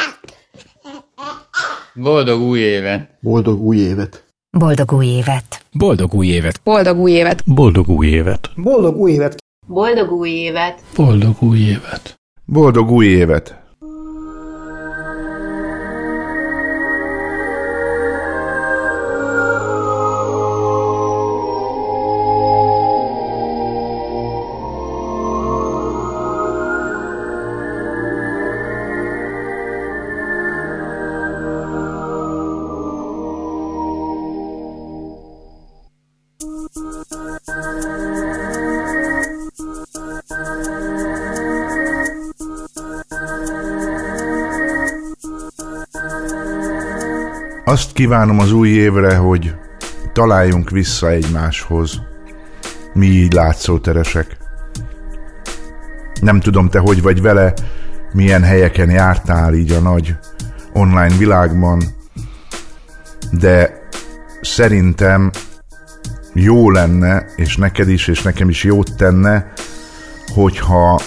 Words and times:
évet! 0.00 1.78
Boldog 1.94 2.40
új 2.42 2.58
évet! 2.60 3.10
Boldog 3.22 3.62
új 3.62 3.78
évet! 3.78 4.24
Boldog 4.52 4.80
új 4.84 5.08
évet! 5.08 5.70
Boldog 5.74 6.14
új 6.14 6.30
évet! 6.30 6.60
Boldog 6.64 6.98
új 6.98 7.12
évet! 7.12 7.40
Boldog 7.46 7.88
új 7.88 8.02
évet! 8.04 8.48
Boldog 8.56 9.00
új 9.00 9.10
évet! 9.12 9.42
Boldog 9.66 10.12
új 10.12 10.30
évet! 10.30 10.82
Boldog 10.96 11.42
új 11.42 11.60
évet! 11.60 12.21
Boldog 12.52 12.90
új 12.90 13.06
évet! 13.06 13.61
Azt 47.64 47.92
kívánom 47.92 48.38
az 48.38 48.52
új 48.52 48.68
évre, 48.68 49.16
hogy 49.16 49.54
találjunk 50.12 50.70
vissza 50.70 51.10
egymáshoz. 51.10 52.00
Mi 52.92 53.06
így 53.06 53.32
látszóteresek. 53.32 54.36
Nem 56.20 56.40
tudom 56.40 56.68
te, 56.68 56.78
hogy 56.78 57.02
vagy 57.02 57.22
vele, 57.22 57.54
milyen 58.12 58.42
helyeken 58.42 58.90
jártál 58.90 59.54
így 59.54 59.72
a 59.72 59.80
nagy 59.80 60.14
online 60.72 61.16
világban, 61.16 61.82
de 63.30 63.80
szerintem 64.40 65.30
jó 66.32 66.70
lenne, 66.70 67.26
és 67.36 67.56
neked 67.56 67.88
is, 67.88 68.08
és 68.08 68.22
nekem 68.22 68.48
is 68.48 68.64
jót 68.64 68.96
tenne, 68.96 69.52
hogyha 70.34 71.00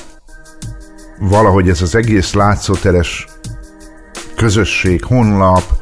valahogy 1.19 1.69
ez 1.69 1.81
az 1.81 1.95
egész 1.95 2.33
látszóteres 2.33 3.27
közösség, 4.35 5.03
honlap, 5.03 5.74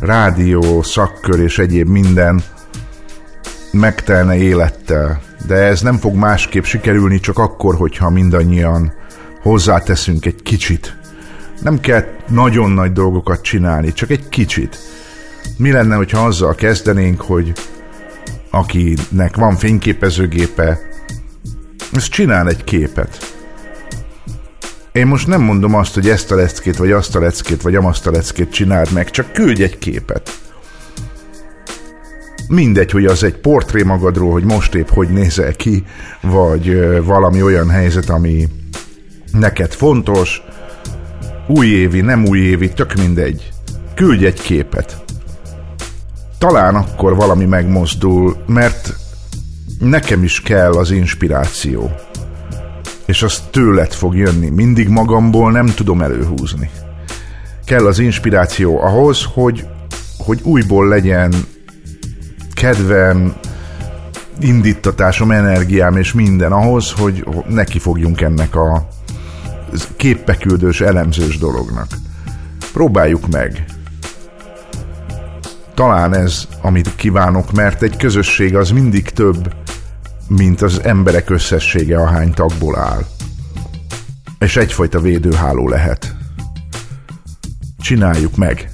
rádió, 0.00 0.82
szakkör 0.82 1.40
és 1.40 1.58
egyéb 1.58 1.88
minden 1.88 2.42
megtelne 3.72 4.36
élettel. 4.36 5.20
De 5.46 5.54
ez 5.54 5.80
nem 5.80 5.96
fog 5.96 6.14
másképp 6.14 6.64
sikerülni 6.64 7.20
csak 7.20 7.38
akkor, 7.38 7.74
hogyha 7.74 8.10
mindannyian 8.10 8.92
hozzáteszünk 9.42 10.26
egy 10.26 10.42
kicsit. 10.42 10.96
Nem 11.62 11.80
kell 11.80 12.04
nagyon 12.28 12.70
nagy 12.70 12.92
dolgokat 12.92 13.42
csinálni, 13.42 13.92
csak 13.92 14.10
egy 14.10 14.28
kicsit. 14.28 14.78
Mi 15.56 15.72
lenne, 15.72 15.94
hogyha 15.94 16.24
azzal 16.24 16.54
kezdenénk, 16.54 17.20
hogy 17.20 17.52
akinek 18.50 19.36
van 19.36 19.56
fényképezőgépe, 19.56 20.78
ez 21.92 22.08
csinál 22.08 22.48
egy 22.48 22.64
képet. 22.64 23.39
Én 24.92 25.06
most 25.06 25.26
nem 25.26 25.40
mondom 25.40 25.74
azt, 25.74 25.94
hogy 25.94 26.08
ezt 26.08 26.30
a 26.30 26.34
leckét, 26.34 26.76
vagy 26.76 26.92
azt 26.92 27.16
a 27.16 27.20
leckét, 27.20 27.62
vagy 27.62 27.74
amazt 27.74 28.06
a 28.06 28.10
leckét 28.10 28.52
csináld 28.52 28.92
meg, 28.92 29.10
csak 29.10 29.32
küldj 29.32 29.62
egy 29.62 29.78
képet. 29.78 30.30
Mindegy, 32.48 32.90
hogy 32.90 33.04
az 33.04 33.22
egy 33.22 33.36
portré 33.36 33.82
magadról, 33.82 34.32
hogy 34.32 34.44
most 34.44 34.74
épp 34.74 34.88
hogy 34.88 35.08
nézel 35.08 35.52
ki, 35.52 35.84
vagy 36.20 36.96
valami 37.04 37.42
olyan 37.42 37.70
helyzet, 37.70 38.08
ami 38.08 38.48
neked 39.32 39.72
fontos, 39.72 40.42
újévi, 41.46 42.00
nem 42.00 42.26
újévi, 42.26 42.68
tök 42.68 42.94
mindegy. 42.94 43.48
Küldj 43.94 44.26
egy 44.26 44.40
képet. 44.40 45.04
Talán 46.38 46.74
akkor 46.74 47.16
valami 47.16 47.44
megmozdul, 47.44 48.36
mert 48.46 48.94
nekem 49.78 50.22
is 50.22 50.40
kell 50.40 50.72
az 50.72 50.90
inspiráció 50.90 51.90
és 53.10 53.22
az 53.22 53.42
tőled 53.50 53.92
fog 53.92 54.16
jönni. 54.16 54.48
Mindig 54.48 54.88
magamból 54.88 55.50
nem 55.50 55.66
tudom 55.66 56.02
előhúzni. 56.02 56.70
Kell 57.64 57.86
az 57.86 57.98
inspiráció 57.98 58.80
ahhoz, 58.82 59.26
hogy, 59.34 59.66
hogy 60.18 60.40
újból 60.42 60.88
legyen 60.88 61.34
kedvem, 62.54 63.34
indítatásom, 64.40 65.30
energiám 65.30 65.96
és 65.96 66.12
minden 66.12 66.52
ahhoz, 66.52 66.92
hogy 66.92 67.24
neki 67.48 67.78
fogjunk 67.78 68.20
ennek 68.20 68.54
a 68.54 68.88
képpeküldős, 69.96 70.80
elemzős 70.80 71.38
dolognak. 71.38 71.86
Próbáljuk 72.72 73.28
meg. 73.28 73.64
Talán 75.74 76.14
ez, 76.14 76.48
amit 76.62 76.96
kívánok, 76.96 77.52
mert 77.52 77.82
egy 77.82 77.96
közösség 77.96 78.56
az 78.56 78.70
mindig 78.70 79.08
több, 79.08 79.54
mint 80.36 80.62
az 80.62 80.80
emberek 80.82 81.30
összessége, 81.30 82.00
ahány 82.00 82.32
tagból 82.32 82.78
áll. 82.78 83.04
És 84.38 84.56
egyfajta 84.56 85.00
védőháló 85.00 85.68
lehet. 85.68 86.14
Csináljuk 87.80 88.36
meg! 88.36 88.70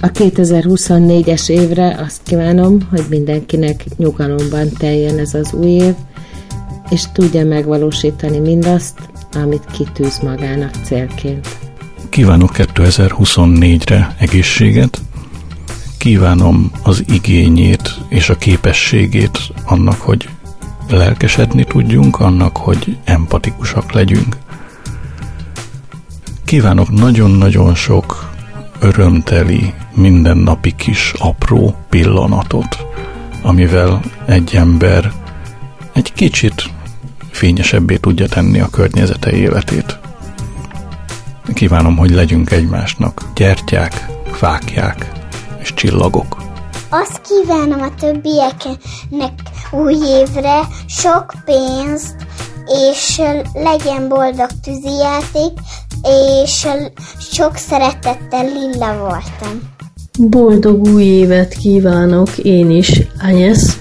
A 0.00 0.10
2024-es 0.10 1.48
évre 1.48 1.96
azt 2.06 2.20
kívánom, 2.22 2.78
hogy 2.90 3.04
mindenkinek 3.08 3.84
nyugalomban 3.96 4.68
teljen 4.78 5.18
ez 5.18 5.34
az 5.34 5.52
új 5.52 5.68
év, 5.68 5.94
és 6.90 7.02
tudja 7.12 7.44
megvalósítani 7.44 8.38
mindazt, 8.38 8.98
amit 9.32 9.64
kitűz 9.72 10.18
magának 10.18 10.74
célként. 10.84 11.48
Kívánok 12.08 12.50
2024-re 12.54 14.14
egészséget, 14.18 15.00
kívánom 15.98 16.70
az 16.82 17.04
igényét 17.08 17.90
és 18.08 18.28
a 18.28 18.36
képességét 18.36 19.38
annak, 19.64 20.00
hogy 20.00 20.28
lelkesedni 20.90 21.64
tudjunk, 21.64 22.20
annak, 22.20 22.56
hogy 22.56 22.98
empatikusak 23.04 23.92
legyünk. 23.92 24.36
Kívánok 26.44 26.90
nagyon-nagyon 26.90 27.74
sok 27.74 28.30
örömteli, 28.80 29.74
mindennapi 29.94 30.74
kis 30.76 31.12
apró 31.18 31.74
pillanatot, 31.88 32.86
amivel 33.42 34.00
egy 34.26 34.54
ember 34.54 35.12
egy 35.92 36.12
kicsit 36.12 36.70
fényesebbé 37.30 37.96
tudja 37.96 38.28
tenni 38.28 38.60
a 38.60 38.68
környezete 38.68 39.32
életét. 39.32 39.98
Kívánom, 41.54 41.96
hogy 41.96 42.10
legyünk 42.10 42.50
egymásnak 42.50 43.22
gyertyák, 43.34 44.06
fákják 44.32 45.12
és 45.58 45.74
csillagok. 45.74 46.36
Azt 46.88 47.20
kívánom 47.20 47.80
a 47.80 47.94
többieknek 47.94 49.32
új 49.70 49.94
évre 49.94 50.60
sok 50.86 51.34
pénzt, 51.44 52.14
és 52.90 53.20
legyen 53.52 54.08
boldog 54.08 54.48
tűzijáték, 54.62 55.52
és 56.42 56.66
sok 57.18 57.56
szeretettel 57.56 58.44
Lilla 58.44 58.98
voltam. 58.98 59.62
Boldog 60.18 60.88
új 60.88 61.04
évet 61.04 61.52
kívánok 61.52 62.38
én 62.38 62.70
is, 62.70 63.02
Anyesz, 63.22 63.80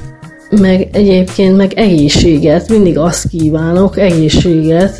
meg 0.49 0.89
egyébként 0.91 1.57
meg 1.57 1.73
egészséget, 1.73 2.69
mindig 2.69 2.97
azt 2.97 3.27
kívánok, 3.27 3.97
egészséget, 3.97 4.97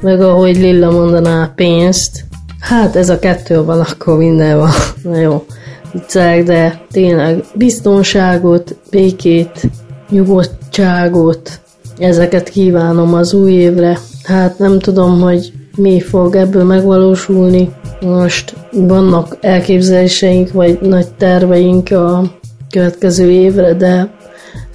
meg 0.00 0.20
ahogy 0.20 0.56
Lilla 0.56 0.90
mondaná, 0.90 1.52
pénzt. 1.54 2.24
Hát 2.60 2.96
ez 2.96 3.08
a 3.08 3.18
kettő 3.18 3.64
van, 3.64 3.80
akkor 3.80 4.16
minden 4.16 4.58
van. 4.58 4.70
Na 5.02 5.18
jó 5.18 5.44
viccek, 5.92 6.42
de 6.44 6.80
tényleg 6.90 7.44
biztonságot, 7.54 8.76
békét, 8.90 9.70
nyugodtságot, 10.12 11.60
ezeket 11.98 12.48
kívánom 12.48 13.14
az 13.14 13.34
új 13.34 13.52
évre. 13.52 13.98
Hát 14.24 14.58
nem 14.58 14.78
tudom, 14.78 15.20
hogy 15.20 15.52
mi 15.76 16.00
fog 16.00 16.36
ebből 16.36 16.64
megvalósulni. 16.64 17.72
Most 18.00 18.54
vannak 18.70 19.36
elképzeléseink, 19.40 20.52
vagy 20.52 20.78
nagy 20.80 21.06
terveink 21.14 21.90
a 21.90 22.22
következő 22.70 23.30
évre, 23.30 23.74
de 23.74 24.10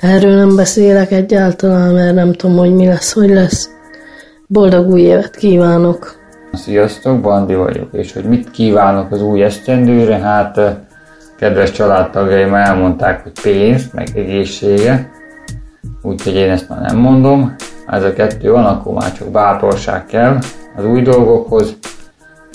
erről 0.01 0.35
nem 0.35 0.55
beszélek 0.55 1.11
egyáltalán, 1.11 1.93
mert 1.93 2.15
nem 2.15 2.33
tudom, 2.33 2.57
hogy 2.57 2.73
mi 2.73 2.85
lesz, 2.85 3.13
hogy 3.13 3.29
lesz. 3.29 3.69
Boldog 4.47 4.89
új 4.89 5.01
évet 5.01 5.35
kívánok! 5.35 6.15
Sziasztok, 6.53 7.21
Bandi 7.21 7.55
vagyok, 7.55 7.89
és 7.91 8.13
hogy 8.13 8.23
mit 8.23 8.51
kívánok 8.51 9.11
az 9.11 9.21
új 9.21 9.43
esztendőre, 9.43 10.17
hát 10.17 10.59
kedves 11.37 11.71
családtagjaim 11.71 12.53
elmondták, 12.53 13.23
hogy 13.23 13.31
pénzt, 13.41 13.93
meg 13.93 14.07
egészsége, 14.15 15.11
úgyhogy 16.07 16.35
én 16.35 16.49
ezt 16.49 16.69
már 16.69 16.81
nem 16.81 16.97
mondom. 16.97 17.55
Ez 17.87 18.03
a 18.03 18.13
kettő 18.13 18.51
van, 18.51 18.65
akkor 18.65 18.93
már 18.93 19.13
csak 19.13 19.27
bátorság 19.27 20.05
kell, 20.05 20.37
az 20.77 20.85
új 20.85 21.01
dolgokhoz, 21.01 21.77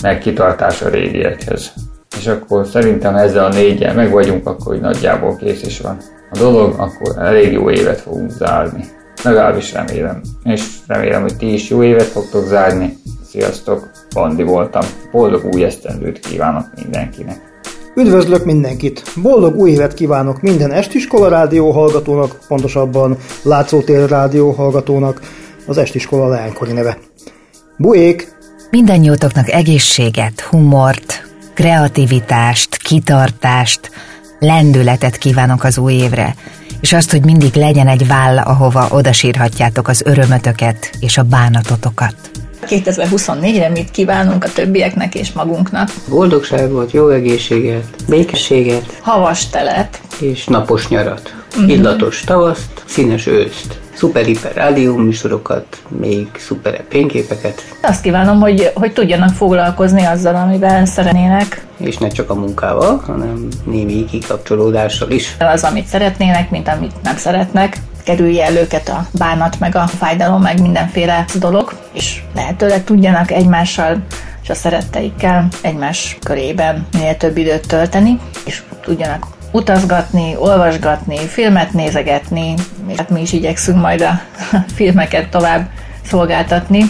meg 0.03 0.17
kitartás 0.17 0.81
a 0.81 0.89
régiekhez. 0.89 1.73
És 2.17 2.27
akkor 2.27 2.67
szerintem 2.67 3.15
ezzel 3.15 3.45
a 3.45 3.53
négyel 3.53 3.93
meg 3.93 4.11
vagyunk, 4.11 4.47
akkor 4.47 4.65
hogy 4.65 4.79
nagyjából 4.79 5.35
kész 5.35 5.63
is 5.63 5.79
van 5.79 5.97
a 6.31 6.37
dolog, 6.37 6.73
akkor 6.77 7.23
elég 7.23 7.51
jó 7.51 7.69
évet 7.69 7.99
fogunk 7.99 8.29
zárni. 8.29 8.85
Legalábbis 9.23 9.73
remélem. 9.73 10.21
És 10.43 10.77
remélem, 10.87 11.21
hogy 11.21 11.37
ti 11.37 11.53
is 11.53 11.69
jó 11.69 11.83
évet 11.83 12.07
fogtok 12.07 12.45
zárni. 12.45 12.97
Sziasztok, 13.29 13.89
Bandi 14.13 14.43
voltam. 14.43 14.83
Boldog 15.11 15.45
új 15.53 15.63
esztendőt 15.63 16.19
kívánok 16.19 16.65
mindenkinek. 16.75 17.52
Üdvözlök 17.95 18.45
mindenkit! 18.45 19.03
Boldog 19.21 19.55
új 19.55 19.71
évet 19.71 19.93
kívánok 19.93 20.41
minden 20.41 20.71
Estiskola 20.71 21.27
rádió 21.27 21.71
hallgatónak, 21.71 22.39
pontosabban 22.47 23.17
Látszótér 23.43 24.09
rádió 24.09 24.51
hallgatónak, 24.51 25.21
az 25.67 25.77
Estiskola 25.77 26.27
leánykori 26.27 26.71
neve. 26.71 26.97
Buék! 27.77 28.35
Mindennyiótoknak 28.69 29.49
egészséget, 29.49 30.41
humort, 30.41 31.23
kreativitást, 31.53 32.77
kitartást, 32.77 33.91
lendületet 34.39 35.17
kívánok 35.17 35.63
az 35.63 35.77
új 35.77 35.93
évre, 35.93 36.35
és 36.81 36.93
azt, 36.93 37.11
hogy 37.11 37.25
mindig 37.25 37.53
legyen 37.53 37.87
egy 37.87 38.07
váll, 38.07 38.37
ahova 38.37 38.87
odasírhatjátok 38.91 39.87
az 39.87 40.01
örömötöket 40.05 40.91
és 40.99 41.17
a 41.17 41.23
bánatotokat. 41.23 42.15
2024-re 42.67 43.69
mit 43.69 43.91
kívánunk 43.91 44.43
a 44.43 44.51
többieknek 44.51 45.15
és 45.15 45.31
magunknak? 45.31 45.89
Boldogságot, 46.09 46.91
jó 46.91 47.09
egészséget, 47.09 47.85
békességet. 48.07 48.99
Havas 49.01 49.49
telet. 49.49 50.01
És 50.19 50.45
napos 50.45 50.87
nyarat. 50.87 51.35
Uh-huh. 51.55 51.69
Illatos 51.69 52.19
tavaszt, 52.19 52.83
színes 52.85 53.27
őszt 53.27 53.81
szuper-hiper 53.93 54.53
rádióműsorokat, 54.53 55.65
még 55.87 56.27
szuper 56.37 56.83
fényképeket. 56.89 57.61
Azt 57.81 58.01
kívánom, 58.01 58.39
hogy, 58.39 58.71
hogy 58.73 58.93
tudjanak 58.93 59.29
foglalkozni 59.29 60.03
azzal, 60.05 60.35
amivel 60.35 60.85
szeretnének. 60.85 61.65
És 61.77 61.97
ne 61.97 62.07
csak 62.07 62.29
a 62.29 62.33
munkával, 62.33 63.03
hanem 63.05 63.47
némi 63.65 64.05
kikapcsolódással 64.05 65.11
is. 65.11 65.35
Az, 65.39 65.63
amit 65.63 65.85
szeretnének, 65.85 66.49
mint 66.49 66.67
amit 66.67 67.01
nem 67.03 67.17
szeretnek 67.17 67.77
kerülje 68.03 68.45
el 68.45 68.55
őket 68.55 68.89
a 68.89 69.07
bánat, 69.11 69.59
meg 69.59 69.75
a 69.75 69.87
fájdalom, 69.87 70.41
meg 70.41 70.61
mindenféle 70.61 71.25
dolog, 71.39 71.73
és 71.93 72.21
lehetőleg 72.35 72.83
tudjanak 72.83 73.31
egymással 73.31 74.03
és 74.43 74.49
a 74.49 74.53
szeretteikkel 74.53 75.47
egymás 75.61 76.17
körében 76.23 76.87
minél 76.91 77.17
több 77.17 77.37
időt 77.37 77.67
tölteni, 77.67 78.19
és 78.45 78.61
tudjanak 78.81 79.27
utazgatni, 79.51 80.35
olvasgatni, 80.37 81.17
filmet 81.17 81.73
nézegetni, 81.73 82.53
hát 82.97 83.09
mi 83.09 83.21
is 83.21 83.33
igyekszünk 83.33 83.81
majd 83.81 84.01
a 84.01 84.21
filmeket 84.75 85.29
tovább 85.29 85.69
szolgáltatni, 86.05 86.83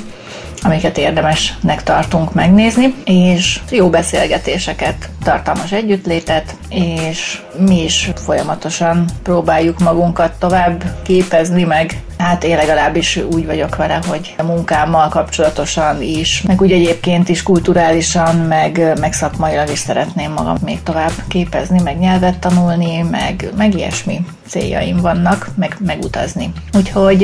amiket 0.63 0.98
érdemesnek 0.98 1.83
tartunk 1.83 2.33
megnézni, 2.33 2.95
és 3.06 3.60
jó 3.69 3.89
beszélgetéseket, 3.89 5.10
tartalmas 5.24 5.71
együttlétet, 5.71 6.56
és 6.69 7.42
mi 7.57 7.83
is 7.83 8.10
folyamatosan 8.15 9.06
próbáljuk 9.24 9.80
magunkat 9.80 10.31
tovább 10.39 10.83
képezni, 11.04 11.63
meg 11.63 12.01
Hát 12.18 12.44
én 12.44 12.56
legalábbis 12.56 13.19
úgy 13.31 13.45
vagyok 13.45 13.75
vele, 13.75 14.00
hogy 14.07 14.36
a 14.38 14.44
munkámmal 14.44 15.10
kapcsolatosan 15.10 16.01
is, 16.01 16.42
meg 16.42 16.62
úgy 16.62 16.71
egyébként 16.71 17.30
is 17.30 17.44
kulturálisan, 17.44 18.36
meg, 18.36 19.00
meg 19.00 19.13
szakmailag 19.13 19.69
is 19.69 19.80
szeretném 19.80 20.31
magam 20.31 20.57
még 20.66 20.83
tovább 20.83 21.12
képezni, 21.27 21.81
meg 21.81 22.00
nyelvet 22.00 22.39
tanulni, 22.39 23.01
meg, 23.01 23.50
meg 23.57 23.74
ilyesmi 23.74 24.25
céljaim 24.53 24.97
vannak, 24.97 25.50
meg 25.55 25.75
megutazni. 25.85 26.51
Úgyhogy 26.77 27.21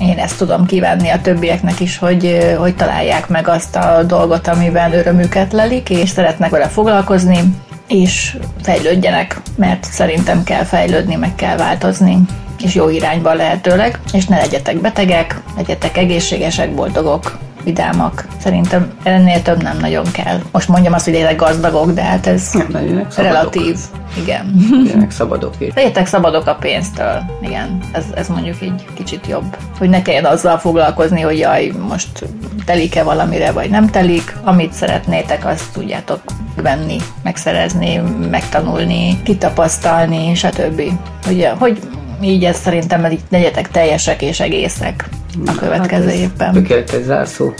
én 0.00 0.18
ezt 0.18 0.38
tudom 0.38 0.66
kívánni 0.66 1.08
a 1.08 1.20
többieknek 1.20 1.80
is, 1.80 1.98
hogy, 1.98 2.54
hogy 2.58 2.76
találják 2.76 3.28
meg 3.28 3.48
azt 3.48 3.76
a 3.76 4.02
dolgot, 4.06 4.48
amiben 4.48 4.92
örömüket 4.92 5.52
lelik, 5.52 5.90
és 5.90 6.08
szeretnek 6.08 6.50
vele 6.50 6.68
foglalkozni, 6.68 7.38
és 7.86 8.36
fejlődjenek, 8.62 9.40
mert 9.56 9.84
szerintem 9.84 10.44
kell 10.44 10.64
fejlődni, 10.64 11.14
meg 11.14 11.34
kell 11.34 11.56
változni 11.56 12.18
és 12.62 12.74
jó 12.74 12.88
irányba 12.88 13.34
lehetőleg, 13.34 14.00
és 14.12 14.26
ne 14.26 14.36
legyetek 14.36 14.80
betegek, 14.80 15.40
legyetek 15.56 15.96
egészségesek, 15.96 16.74
boldogok, 16.74 17.38
vidámak. 17.64 18.26
Szerintem 18.38 18.92
ennél 19.02 19.42
több 19.42 19.62
nem 19.62 19.78
nagyon 19.78 20.10
kell. 20.12 20.38
Most 20.52 20.68
mondjam 20.68 20.92
azt, 20.92 21.04
hogy 21.04 21.14
legyetek 21.14 21.36
gazdagok, 21.36 21.90
de 21.90 22.02
hát 22.02 22.26
ez 22.26 22.52
nem, 22.52 23.06
relatív. 23.16 23.78
Igen. 24.22 24.54
Legyenek 24.84 25.10
szabadok. 25.10 25.54
Legyetek 25.74 26.06
szabadok 26.06 26.46
a 26.46 26.54
pénztől. 26.54 27.22
Igen, 27.42 27.78
ez, 27.92 28.04
ez 28.14 28.28
mondjuk 28.28 28.56
egy 28.60 28.84
kicsit 28.94 29.26
jobb. 29.26 29.56
Hogy 29.78 29.88
ne 29.88 30.02
kelljen 30.02 30.24
azzal 30.24 30.58
foglalkozni, 30.58 31.20
hogy 31.20 31.38
jaj, 31.38 31.72
most 31.88 32.24
telik-e 32.64 33.02
valamire, 33.02 33.52
vagy 33.52 33.70
nem 33.70 33.86
telik. 33.86 34.36
Amit 34.44 34.72
szeretnétek, 34.72 35.46
azt 35.46 35.72
tudjátok 35.72 36.20
venni, 36.62 36.96
megszerezni, 37.22 38.00
megtanulni, 38.30 39.22
kitapasztalni, 39.22 40.34
stb. 40.34 40.82
Ugye, 41.28 41.50
hogy 41.50 41.80
így 42.22 42.44
ez 42.44 42.56
szerintem 42.56 43.10
így 43.10 43.20
legyetek 43.30 43.70
teljesek 43.70 44.22
és 44.22 44.40
egészek 44.40 45.08
a 45.46 45.54
következő 45.54 46.06
hát 46.08 46.14
évben. 46.14 46.52
Tökéletes 46.52 47.02
zárszó. 47.02 47.52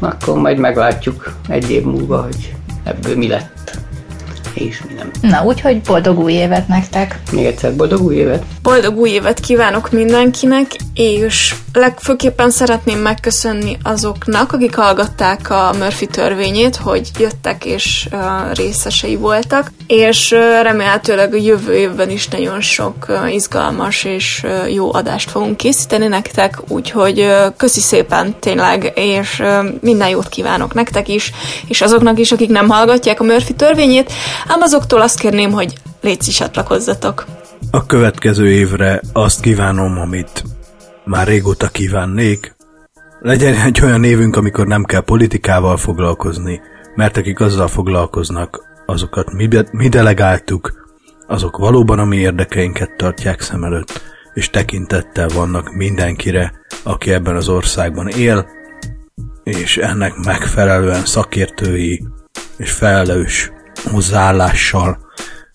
Akkor 0.00 0.38
majd 0.38 0.58
meglátjuk 0.58 1.36
egy 1.48 1.70
év 1.70 1.82
múlva, 1.82 2.22
hogy 2.22 2.54
ebből 2.84 3.16
mi 3.16 3.28
lett 3.28 3.78
és 4.54 4.82
mi 4.88 4.92
nem. 4.94 5.10
Na, 5.20 5.44
úgyhogy 5.44 5.80
boldog 5.80 6.18
új 6.18 6.32
évet 6.32 6.68
nektek! 6.68 7.20
Még 7.32 7.44
egyszer 7.44 7.76
boldog 7.76 8.00
új 8.02 8.14
évet! 8.14 8.44
Boldog 8.62 8.96
új 8.96 9.10
évet 9.10 9.40
kívánok 9.40 9.90
mindenkinek, 9.90 10.66
és 11.00 11.54
legfőképpen 11.72 12.50
szeretném 12.50 12.98
megköszönni 12.98 13.78
azoknak, 13.82 14.52
akik 14.52 14.74
hallgatták 14.74 15.50
a 15.50 15.72
Murphy 15.78 16.06
törvényét, 16.06 16.76
hogy 16.76 17.10
jöttek 17.18 17.64
és 17.64 18.08
részesei 18.52 19.16
voltak, 19.16 19.70
és 19.86 20.30
remélhetőleg 20.62 21.34
a 21.34 21.36
jövő 21.36 21.74
évben 21.74 22.10
is 22.10 22.28
nagyon 22.28 22.60
sok 22.60 23.06
izgalmas 23.30 24.04
és 24.04 24.46
jó 24.68 24.94
adást 24.94 25.30
fogunk 25.30 25.56
készíteni 25.56 26.06
nektek, 26.06 26.58
úgyhogy 26.68 27.26
köszi 27.56 27.80
szépen 27.80 28.34
tényleg, 28.40 28.92
és 28.94 29.42
minden 29.80 30.08
jót 30.08 30.28
kívánok 30.28 30.74
nektek 30.74 31.08
is, 31.08 31.32
és 31.68 31.80
azoknak 31.80 32.18
is, 32.18 32.32
akik 32.32 32.50
nem 32.50 32.68
hallgatják 32.68 33.20
a 33.20 33.24
Murphy 33.24 33.54
törvényét, 33.54 34.12
ám 34.46 34.60
azoktól 34.60 35.00
azt 35.00 35.18
kérném, 35.18 35.50
hogy 35.50 35.74
légy 36.00 36.18
csatlakozzatok. 36.18 37.26
A 37.70 37.86
következő 37.86 38.50
évre 38.50 39.00
azt 39.12 39.40
kívánom, 39.40 39.98
amit 39.98 40.42
már 41.10 41.26
régóta 41.26 41.68
kívánnék, 41.68 42.56
legyen 43.20 43.54
egy 43.54 43.80
olyan 43.82 44.04
évünk, 44.04 44.36
amikor 44.36 44.66
nem 44.66 44.84
kell 44.84 45.00
politikával 45.00 45.76
foglalkozni, 45.76 46.60
mert 46.94 47.16
akik 47.16 47.40
azzal 47.40 47.68
foglalkoznak, 47.68 48.58
azokat 48.86 49.32
mi, 49.32 49.48
mi 49.72 49.88
delegáltuk, 49.88 50.72
azok 51.26 51.56
valóban 51.56 51.98
a 51.98 52.04
mi 52.04 52.16
érdekeinket 52.16 52.96
tartják 52.96 53.40
szem 53.40 53.64
előtt, 53.64 54.02
és 54.34 54.50
tekintettel 54.50 55.28
vannak 55.28 55.74
mindenkire, 55.74 56.52
aki 56.82 57.12
ebben 57.12 57.36
az 57.36 57.48
országban 57.48 58.08
él, 58.08 58.48
és 59.42 59.76
ennek 59.76 60.14
megfelelően 60.24 61.04
szakértői 61.04 62.04
és 62.56 62.72
felelős 62.72 63.52
hozzáállással 63.90 65.09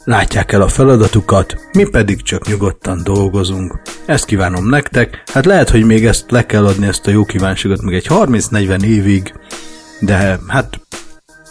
látják 0.06 0.52
el 0.52 0.62
a 0.62 0.68
feladatukat, 0.68 1.56
mi 1.74 1.90
pedig 1.90 2.22
csak 2.22 2.48
nyugodtan 2.48 3.02
dolgozunk. 3.04 3.82
Ezt 4.06 4.26
kívánom 4.26 4.70
nektek, 4.70 5.24
hát 5.34 5.46
lehet, 5.46 5.70
hogy 5.70 5.84
még 5.84 6.06
ezt 6.06 6.32
le 6.32 6.46
kell 6.46 6.66
adni 6.66 6.88
ezt 6.88 7.08
a 7.08 7.12
jó 7.12 7.24
kívánságot 7.26 7.82
még 7.82 7.96
egy 7.96 8.08
30-40 8.10 8.84
évig, 8.84 9.34
de 10.00 10.40
hát 10.48 10.80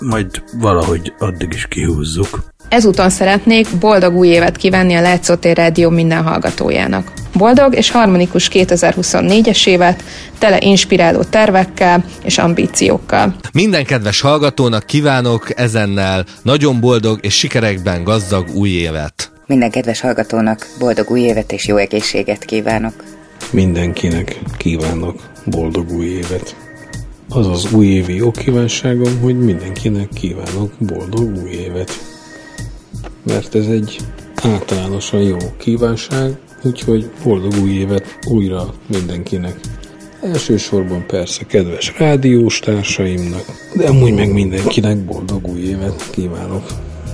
majd 0.00 0.42
valahogy 0.58 1.12
addig 1.18 1.52
is 1.52 1.66
kihúzzuk. 1.66 2.52
Ezúton 2.68 3.10
szeretnék 3.10 3.68
boldog 3.80 4.14
új 4.14 4.28
évet 4.28 4.56
kívánni 4.56 4.94
a 4.94 5.00
Látszótér 5.00 5.56
Rádió 5.56 5.90
minden 5.90 6.22
hallgatójának. 6.22 7.12
Boldog 7.34 7.74
és 7.74 7.90
harmonikus 7.90 8.48
2024-es 8.52 9.66
évet, 9.66 10.04
tele 10.38 10.58
inspiráló 10.60 11.22
tervekkel 11.22 12.04
és 12.24 12.38
ambíciókkal. 12.38 13.34
Minden 13.52 13.84
kedves 13.84 14.20
hallgatónak 14.20 14.86
kívánok 14.86 15.58
ezennel 15.58 16.24
nagyon 16.42 16.80
boldog 16.80 17.18
és 17.22 17.34
sikerekben 17.38 18.04
gazdag 18.04 18.48
új 18.54 18.68
évet. 18.68 19.32
Minden 19.46 19.70
kedves 19.70 20.00
hallgatónak 20.00 20.66
boldog 20.78 21.10
új 21.10 21.20
évet 21.20 21.52
és 21.52 21.66
jó 21.66 21.76
egészséget 21.76 22.44
kívánok. 22.44 23.04
Mindenkinek 23.50 24.38
kívánok 24.56 25.20
boldog 25.44 25.90
új 25.90 26.06
évet. 26.06 26.56
Az 27.28 27.46
az 27.46 27.72
újévi 27.72 28.14
jó 28.14 28.30
kívánságom, 28.30 29.20
hogy 29.20 29.38
mindenkinek 29.38 30.08
kívánok 30.08 30.72
boldog 30.78 31.36
új 31.42 31.50
évet. 31.50 31.90
Mert 33.22 33.54
ez 33.54 33.66
egy 33.66 33.96
általánosan 34.42 35.20
jó 35.20 35.36
kívánság, 35.58 36.32
úgyhogy 36.64 37.10
boldog 37.24 37.52
új 37.62 37.70
évet 37.70 38.18
újra 38.28 38.74
mindenkinek. 38.86 39.60
Elsősorban 40.22 41.04
persze 41.06 41.44
kedves 41.44 41.94
rádiós 41.98 42.58
társaimnak, 42.58 43.44
de 43.74 43.88
amúgy 43.88 44.12
meg 44.12 44.32
mindenkinek 44.32 45.04
boldog 45.04 45.48
új 45.48 45.60
évet 45.60 46.10
kívánok 46.10 46.66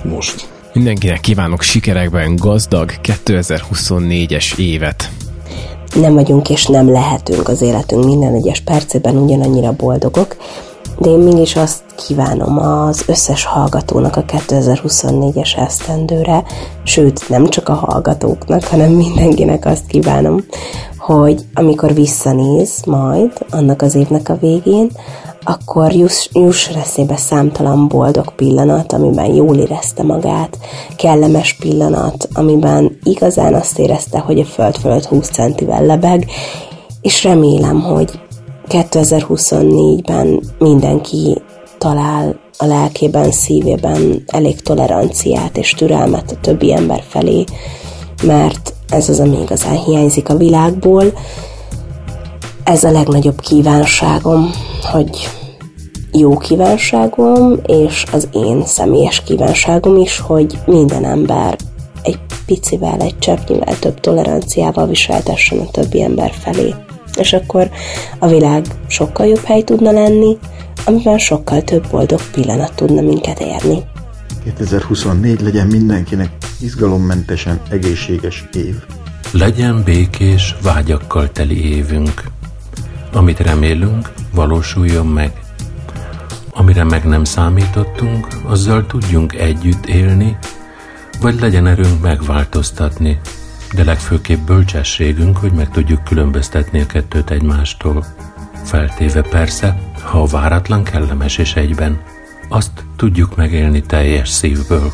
most. 0.04 0.48
Mindenkinek 0.72 1.20
kívánok 1.20 1.62
sikerekben 1.62 2.36
gazdag 2.36 2.92
2024-es 3.02 4.58
évet 4.58 5.10
nem 5.94 6.14
vagyunk 6.14 6.50
és 6.50 6.66
nem 6.66 6.90
lehetünk 6.90 7.48
az 7.48 7.62
életünk 7.62 8.04
minden 8.04 8.34
egyes 8.34 8.60
percében 8.60 9.16
ugyanannyira 9.16 9.72
boldogok, 9.72 10.36
de 10.98 11.10
én 11.10 11.18
mégis 11.18 11.56
azt 11.56 11.82
kívánom 12.06 12.58
az 12.58 13.04
összes 13.06 13.44
hallgatónak 13.44 14.16
a 14.16 14.24
2024-es 14.24 15.56
esztendőre, 15.56 16.44
sőt, 16.82 17.28
nem 17.28 17.48
csak 17.48 17.68
a 17.68 17.74
hallgatóknak, 17.74 18.64
hanem 18.64 18.90
mindenkinek 18.90 19.66
azt 19.66 19.86
kívánom, 19.86 20.44
hogy 20.98 21.44
amikor 21.54 21.94
visszanéz 21.94 22.82
majd 22.86 23.32
annak 23.50 23.82
az 23.82 23.94
évnek 23.94 24.28
a 24.28 24.36
végén, 24.40 24.90
akkor 25.44 25.92
juss, 25.92 26.28
juss 26.32 26.68
eszébe 26.68 27.16
számtalan 27.16 27.88
boldog 27.88 28.34
pillanat, 28.34 28.92
amiben 28.92 29.34
jól 29.34 29.56
érezte 29.56 30.02
magát, 30.02 30.58
kellemes 30.96 31.54
pillanat, 31.54 32.28
amiben 32.34 32.98
igazán 33.02 33.54
azt 33.54 33.78
érezte, 33.78 34.18
hogy 34.18 34.38
a 34.38 34.44
föld 34.44 34.76
fölött 34.76 35.04
20 35.04 35.28
centivel 35.28 35.84
lebeg, 35.84 36.26
és 37.00 37.24
remélem, 37.24 37.80
hogy 37.80 38.10
2024-ben 38.68 40.40
mindenki 40.58 41.42
talál 41.80 42.40
a 42.58 42.66
lelkében, 42.66 43.30
szívében 43.30 44.22
elég 44.26 44.60
toleranciát 44.60 45.56
és 45.56 45.70
türelmet 45.70 46.30
a 46.30 46.40
többi 46.40 46.72
ember 46.72 47.02
felé, 47.08 47.44
mert 48.22 48.74
ez 48.90 49.08
az, 49.08 49.20
ami 49.20 49.40
igazán 49.40 49.84
hiányzik 49.84 50.28
a 50.28 50.36
világból. 50.36 51.04
Ez 52.64 52.84
a 52.84 52.90
legnagyobb 52.90 53.40
kívánságom, 53.40 54.50
hogy 54.92 55.28
jó 56.12 56.36
kívánságom, 56.36 57.60
és 57.66 58.04
az 58.12 58.28
én 58.32 58.66
személyes 58.66 59.22
kívánságom 59.22 59.96
is, 59.96 60.18
hogy 60.18 60.58
minden 60.66 61.04
ember 61.04 61.56
egy 62.02 62.18
picivel, 62.46 63.00
egy 63.00 63.18
cseppnyivel 63.18 63.78
több 63.78 64.00
toleranciával 64.00 64.86
viseltessen 64.86 65.58
a 65.58 65.70
többi 65.70 66.02
ember 66.02 66.32
felé. 66.40 66.74
És 67.18 67.32
akkor 67.32 67.70
a 68.18 68.26
világ 68.26 68.64
sokkal 68.86 69.26
jobb 69.26 69.44
hely 69.44 69.62
tudna 69.62 69.90
lenni, 69.90 70.38
amiben 70.84 71.18
sokkal 71.18 71.62
több 71.62 71.86
boldog 71.90 72.20
pillanat 72.32 72.74
tudna 72.74 73.00
minket 73.00 73.40
érni. 73.40 73.82
2024 74.44 75.40
legyen 75.40 75.66
mindenkinek 75.66 76.30
izgalommentesen 76.60 77.60
egészséges 77.70 78.44
év. 78.52 78.74
Legyen 79.32 79.82
békés, 79.84 80.56
vágyakkal 80.62 81.32
teli 81.32 81.74
évünk. 81.74 82.24
Amit 83.12 83.40
remélünk, 83.40 84.12
valósuljon 84.34 85.06
meg. 85.06 85.32
Amire 86.50 86.84
meg 86.84 87.04
nem 87.04 87.24
számítottunk, 87.24 88.26
azzal 88.46 88.86
tudjunk 88.86 89.34
együtt 89.34 89.86
élni, 89.86 90.36
vagy 91.20 91.40
legyen 91.40 91.66
erőnk 91.66 92.02
megváltoztatni, 92.02 93.20
de 93.74 93.84
legfőképp 93.84 94.46
bölcsességünk, 94.46 95.36
hogy 95.36 95.52
meg 95.52 95.70
tudjuk 95.70 96.04
különböztetni 96.04 96.80
a 96.80 96.86
kettőt 96.86 97.30
egymástól. 97.30 98.06
Feltéve 98.64 99.22
persze, 99.22 99.92
ha 100.02 100.26
váratlan 100.26 100.84
kellemes 100.84 101.38
és 101.38 101.54
egyben, 101.54 102.02
azt 102.48 102.84
tudjuk 102.96 103.36
megélni 103.36 103.80
teljes 103.80 104.28
szívből. 104.28 104.92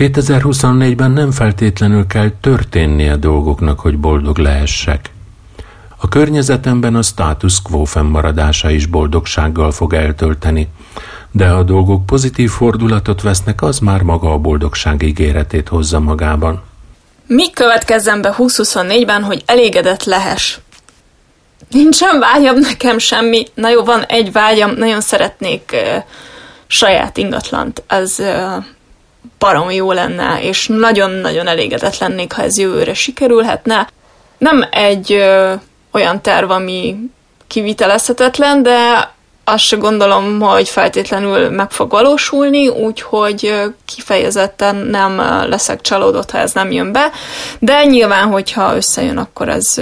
2024-ben 0.00 1.10
nem 1.10 1.30
feltétlenül 1.30 2.06
kell 2.06 2.30
történnie 2.40 3.16
dolgoknak, 3.16 3.80
hogy 3.80 3.98
boldog 3.98 4.38
lehessek. 4.38 5.10
A 5.96 6.08
környezetemben 6.08 6.94
a 6.94 7.02
status 7.02 7.62
quo 7.62 7.84
fennmaradása 7.84 8.70
is 8.70 8.86
boldogsággal 8.86 9.72
fog 9.72 9.94
eltölteni, 9.94 10.68
de 11.30 11.48
ha 11.48 11.56
a 11.56 11.62
dolgok 11.62 12.06
pozitív 12.06 12.50
fordulatot 12.50 13.22
vesznek, 13.22 13.62
az 13.62 13.78
már 13.78 14.02
maga 14.02 14.32
a 14.32 14.38
boldogság 14.38 15.02
ígéretét 15.02 15.68
hozza 15.68 16.00
magában. 16.00 16.62
Mi 17.26 17.50
következzen 17.50 18.22
be 18.22 18.34
2024-ben, 18.38 19.22
hogy 19.22 19.42
elégedett 19.46 20.04
lehess? 20.04 20.58
Nincsen 21.70 22.18
vágyam 22.18 22.58
nekem 22.58 22.98
semmi. 22.98 23.44
Na 23.54 23.68
jó, 23.68 23.84
van 23.84 24.02
egy 24.02 24.32
vágyam, 24.32 24.70
nagyon 24.70 25.00
szeretnék 25.00 25.70
uh, 25.72 26.02
saját 26.66 27.16
ingatlant. 27.16 27.82
Ez 27.86 28.16
uh, 28.18 28.64
baromi 29.38 29.74
jó 29.74 29.92
lenne, 29.92 30.42
és 30.42 30.66
nagyon-nagyon 30.66 31.46
elégedett 31.46 31.98
lennék, 31.98 32.32
ha 32.32 32.42
ez 32.42 32.58
jövőre 32.58 32.94
sikerülhetne. 32.94 33.88
Nem 34.38 34.66
egy 34.70 35.12
ö, 35.12 35.52
olyan 35.92 36.22
terv, 36.22 36.50
ami 36.50 36.96
kivitelezhetetlen, 37.46 38.62
de 38.62 39.10
azt 39.44 39.64
se 39.64 39.76
gondolom, 39.76 40.40
hogy 40.40 40.68
feltétlenül 40.68 41.50
meg 41.50 41.70
fog 41.70 41.90
valósulni, 41.90 42.68
úgyhogy 42.68 43.54
kifejezetten 43.94 44.76
nem 44.76 45.16
leszek 45.48 45.80
csalódott, 45.80 46.30
ha 46.30 46.38
ez 46.38 46.52
nem 46.52 46.72
jön 46.72 46.92
be, 46.92 47.10
de 47.58 47.84
nyilván, 47.84 48.28
hogyha 48.28 48.76
összejön, 48.76 49.18
akkor 49.18 49.48
ez 49.48 49.80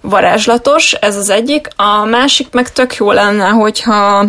varázslatos, 0.00 0.92
ez 0.92 1.16
az 1.16 1.30
egyik. 1.30 1.68
A 1.76 2.04
másik 2.04 2.52
meg 2.52 2.72
tök 2.72 2.94
jó 2.94 3.12
lenne, 3.12 3.48
hogyha 3.48 4.24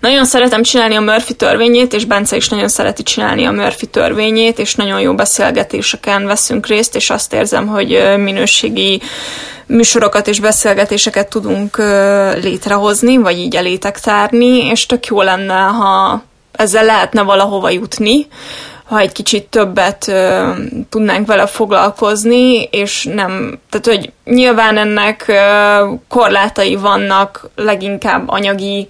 nagyon 0.00 0.24
szeretem 0.24 0.62
csinálni 0.62 0.94
a 0.94 1.00
Murphy 1.00 1.34
törvényét, 1.34 1.92
és 1.92 2.04
Bence 2.04 2.36
is 2.36 2.48
nagyon 2.48 2.68
szereti 2.68 3.02
csinálni 3.02 3.44
a 3.44 3.50
Murphy 3.50 3.86
törvényét, 3.86 4.58
és 4.58 4.74
nagyon 4.74 5.00
jó 5.00 5.14
beszélgetéseken 5.14 6.26
veszünk 6.26 6.66
részt, 6.66 6.96
és 6.96 7.10
azt 7.10 7.32
érzem, 7.32 7.66
hogy 7.66 8.02
minőségi 8.16 9.00
műsorokat 9.66 10.28
és 10.28 10.40
beszélgetéseket 10.40 11.28
tudunk 11.28 11.76
létrehozni, 12.42 13.16
vagy 13.16 13.38
így 13.38 13.56
elétek 13.56 14.00
tárni, 14.00 14.66
és 14.66 14.86
tök 14.86 15.06
jó 15.06 15.22
lenne, 15.22 15.60
ha 15.60 16.22
ezzel 16.52 16.84
lehetne 16.84 17.22
valahova 17.22 17.70
jutni, 17.70 18.26
ha 18.92 18.98
egy 18.98 19.12
kicsit 19.12 19.44
többet 19.44 20.08
ö, 20.08 20.50
tudnánk 20.88 21.26
vele 21.26 21.46
foglalkozni, 21.46 22.62
és 22.62 23.04
nem, 23.04 23.58
tehát 23.70 23.86
hogy 23.86 24.12
nyilván 24.24 24.78
ennek 24.78 25.24
ö, 25.28 25.92
korlátai 26.08 26.76
vannak, 26.76 27.50
leginkább 27.56 28.28
anyagi 28.28 28.88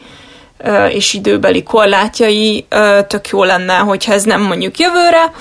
és 0.89 1.13
időbeli 1.13 1.63
korlátjai, 1.63 2.67
tök 3.07 3.29
jó 3.29 3.45
lenne, 3.45 3.77
hogyha 3.77 4.13
ez 4.13 4.25
nem 4.25 4.43
mondjuk 4.43 4.79
jövőre, 4.79 5.33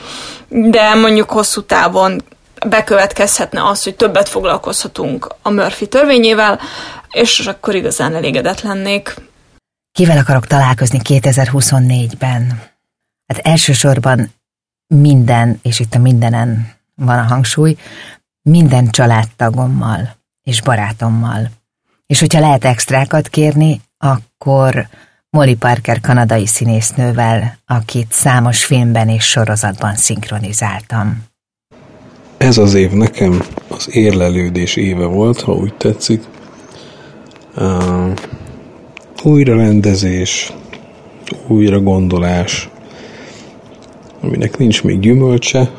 de 0.48 0.96
mondjuk 0.96 1.30
hosszú 1.30 1.62
távon 1.62 2.24
bekövetkezhetne 2.68 3.68
az, 3.68 3.84
hogy 3.84 3.96
többet 3.96 4.30
foglalkozhatunk 4.30 5.36
a 5.42 5.50
Murphy 5.50 5.88
törvényével, 5.88 6.60
és 7.12 7.40
akkor 7.40 7.76
igazán 7.76 8.16
elégedett 8.16 8.62
lennék. 8.62 9.16
Kivel 9.92 10.18
akarok 10.18 10.48
találkozni 10.48 11.00
2024-ben? 11.04 12.62
Hát 13.28 13.48
elsősorban 13.48 14.34
minden, 14.88 15.60
és 15.62 15.80
itt 15.80 15.96
a 15.96 16.00
mindenen 16.00 16.74
van 16.96 17.20
a 17.20 17.24
hangsúly, 17.24 17.76
minden 18.42 18.90
családtagommal 18.90 20.16
és 20.44 20.62
barátommal. 20.62 21.50
És 22.06 22.20
hogyha 22.20 22.40
lehet 22.40 22.66
extrákat 22.66 23.28
kérni, 23.28 23.82
akkor 23.98 24.88
Molly 25.38 25.56
Parker 25.56 26.00
kanadai 26.02 26.46
színésznővel, 26.46 27.58
akit 27.68 28.12
számos 28.12 28.66
filmben 28.66 29.10
és 29.10 29.24
sorozatban 29.24 29.96
szinkronizáltam. 29.96 31.24
Ez 32.38 32.58
az 32.58 32.74
év 32.74 32.92
nekem 32.92 33.42
az 33.68 33.96
érlelődés 33.96 34.76
éve 34.76 35.06
volt, 35.06 35.42
ha 35.42 35.54
úgy 35.54 35.74
tetszik. 35.74 36.24
Uh, 37.56 38.12
újrarendezés, 39.24 40.54
újra 41.48 41.80
gondolás, 41.80 42.70
aminek 44.22 44.58
nincs 44.58 44.84
még 44.84 45.00
gyümölcse, 45.00 45.72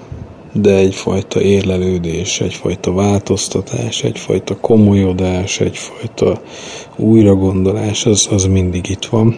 de 0.53 0.75
egyfajta 0.75 1.41
érlelődés, 1.41 2.41
egyfajta 2.41 2.93
változtatás, 2.93 4.03
egyfajta 4.03 4.57
komolyodás, 4.57 5.61
egyfajta 5.61 6.43
újragondolás, 6.97 8.07
az, 8.07 8.29
az 8.31 8.45
mindig 8.45 8.89
itt 8.91 9.05
van. 9.05 9.37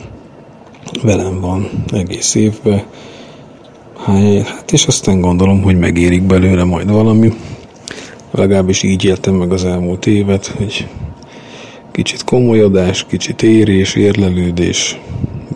Velem 1.03 1.41
van 1.41 1.71
egész 1.93 2.35
évben. 2.35 2.83
Hát 3.97 4.73
és 4.73 4.87
aztán 4.87 5.21
gondolom, 5.21 5.63
hogy 5.63 5.79
megérik 5.79 6.23
belőle 6.23 6.65
majd 6.65 6.91
valami. 6.91 7.33
Legalábbis 8.31 8.83
így 8.83 9.05
éltem 9.05 9.35
meg 9.35 9.53
az 9.53 9.65
elmúlt 9.65 10.07
évet, 10.07 10.47
hogy 10.47 10.87
kicsit 11.93 12.25
komolyodás, 12.25 13.07
kicsit 13.09 13.43
érés, 13.43 13.95
érlelődés, 13.95 15.01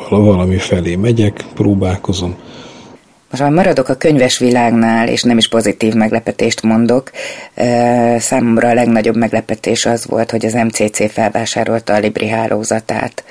valami 0.08 0.56
felé 0.56 0.94
megyek, 0.94 1.44
próbálkozom, 1.54 2.34
most 3.30 3.42
már 3.42 3.52
maradok 3.52 3.88
a 3.88 3.96
könyves 3.96 4.38
világnál, 4.38 5.08
és 5.08 5.22
nem 5.22 5.38
is 5.38 5.48
pozitív 5.48 5.94
meglepetést 5.94 6.62
mondok. 6.62 7.10
Számomra 8.18 8.68
a 8.68 8.74
legnagyobb 8.74 9.16
meglepetés 9.16 9.86
az 9.86 10.06
volt, 10.06 10.30
hogy 10.30 10.46
az 10.46 10.52
MCC 10.52 11.12
felvásárolta 11.12 11.94
a 11.94 11.98
Libri 11.98 12.28
hálózatát. 12.28 13.24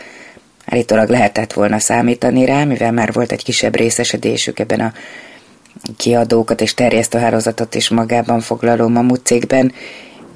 Állítólag 0.65 1.09
lehetett 1.09 1.53
volna 1.53 1.79
számítani 1.79 2.45
rá, 2.45 2.63
mivel 2.63 2.91
már 2.91 3.13
volt 3.13 3.31
egy 3.31 3.43
kisebb 3.43 3.75
részesedésük 3.75 4.59
ebben 4.59 4.79
a 4.79 4.93
kiadókat 5.97 6.61
és 6.61 6.73
terjesztőhálózatot 6.73 7.75
is 7.75 7.89
magában 7.89 8.39
foglaló 8.39 8.87
mamut 8.87 9.25
cégben, 9.25 9.73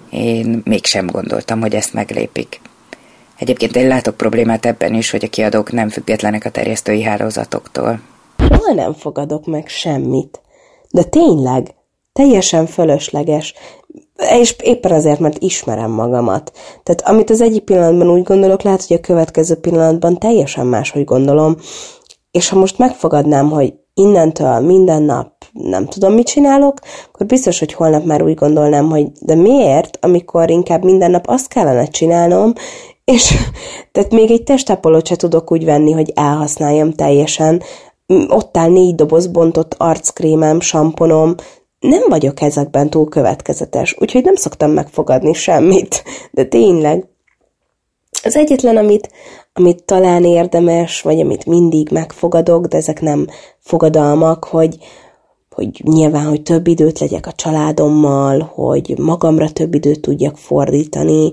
én 0.09 0.61
mégsem 0.65 1.05
gondoltam, 1.05 1.61
hogy 1.61 1.75
ezt 1.75 1.93
meglépik. 1.93 2.61
Egyébként 3.39 3.75
én 3.75 3.87
látok 3.87 4.17
problémát 4.17 4.65
ebben 4.65 4.93
is, 4.93 5.09
hogy 5.09 5.23
a 5.23 5.29
kiadók 5.29 5.71
nem 5.71 5.89
függetlenek 5.89 6.45
a 6.45 6.49
terjesztői 6.49 7.01
hálózatoktól. 7.03 7.99
Soha 8.47 8.73
nem 8.73 8.93
fogadok 8.93 9.45
meg 9.45 9.67
semmit. 9.67 10.41
De 10.89 11.03
tényleg, 11.03 11.75
teljesen 12.13 12.65
fölösleges. 12.65 13.53
És 14.39 14.55
éppen 14.63 14.91
azért, 14.91 15.19
mert 15.19 15.43
ismerem 15.43 15.91
magamat. 15.91 16.51
Tehát 16.83 17.01
amit 17.01 17.29
az 17.29 17.41
egyik 17.41 17.63
pillanatban 17.63 18.09
úgy 18.09 18.23
gondolok, 18.23 18.61
lehet, 18.61 18.85
hogy 18.85 18.97
a 18.97 19.01
következő 19.01 19.55
pillanatban 19.55 20.17
teljesen 20.17 20.67
máshogy 20.67 21.03
gondolom. 21.03 21.55
És 22.31 22.49
ha 22.49 22.59
most 22.59 22.77
megfogadnám, 22.77 23.49
hogy 23.49 23.73
innentől 23.93 24.59
minden 24.59 25.03
nap 25.03 25.41
nem 25.53 25.85
tudom, 25.85 26.13
mit 26.13 26.27
csinálok, 26.27 26.79
akkor 27.11 27.25
biztos, 27.25 27.59
hogy 27.59 27.73
holnap 27.73 28.05
már 28.05 28.21
úgy 28.21 28.33
gondolnám, 28.33 28.89
hogy 28.89 29.07
de 29.19 29.35
miért, 29.35 29.97
amikor 30.01 30.49
inkább 30.49 30.83
minden 30.83 31.11
nap 31.11 31.27
azt 31.27 31.47
kellene 31.47 31.85
csinálnom, 31.85 32.53
és 33.03 33.33
tehát 33.91 34.11
még 34.11 34.31
egy 34.31 34.43
testápolót 34.43 35.07
se 35.07 35.15
tudok 35.15 35.51
úgy 35.51 35.65
venni, 35.65 35.91
hogy 35.91 36.11
elhasználjam 36.15 36.91
teljesen. 36.91 37.61
Ott 38.27 38.57
áll 38.57 38.69
négy 38.69 38.95
doboz 38.95 39.27
bontott 39.27 39.75
arckrémem, 39.77 40.59
samponom, 40.59 41.35
nem 41.79 42.01
vagyok 42.07 42.41
ezekben 42.41 42.89
túl 42.89 43.09
következetes, 43.09 43.95
úgyhogy 43.99 44.23
nem 44.23 44.35
szoktam 44.35 44.71
megfogadni 44.71 45.33
semmit, 45.33 46.03
de 46.31 46.45
tényleg. 46.45 47.07
Az 48.23 48.35
egyetlen, 48.35 48.77
amit, 48.77 49.11
amit 49.53 49.83
talán 49.83 50.23
érdemes, 50.23 51.01
vagy 51.01 51.19
amit 51.19 51.45
mindig 51.45 51.89
megfogadok, 51.91 52.65
de 52.65 52.77
ezek 52.77 53.01
nem 53.01 53.27
fogadalmak, 53.59 54.45
hogy, 54.45 54.77
hogy 55.49 55.81
nyilván, 55.83 56.25
hogy 56.25 56.41
több 56.41 56.67
időt 56.67 56.99
legyek 56.99 57.27
a 57.27 57.31
családommal, 57.31 58.51
hogy 58.53 58.93
magamra 58.97 59.51
több 59.51 59.73
időt 59.73 60.01
tudjak 60.01 60.37
fordítani, 60.37 61.31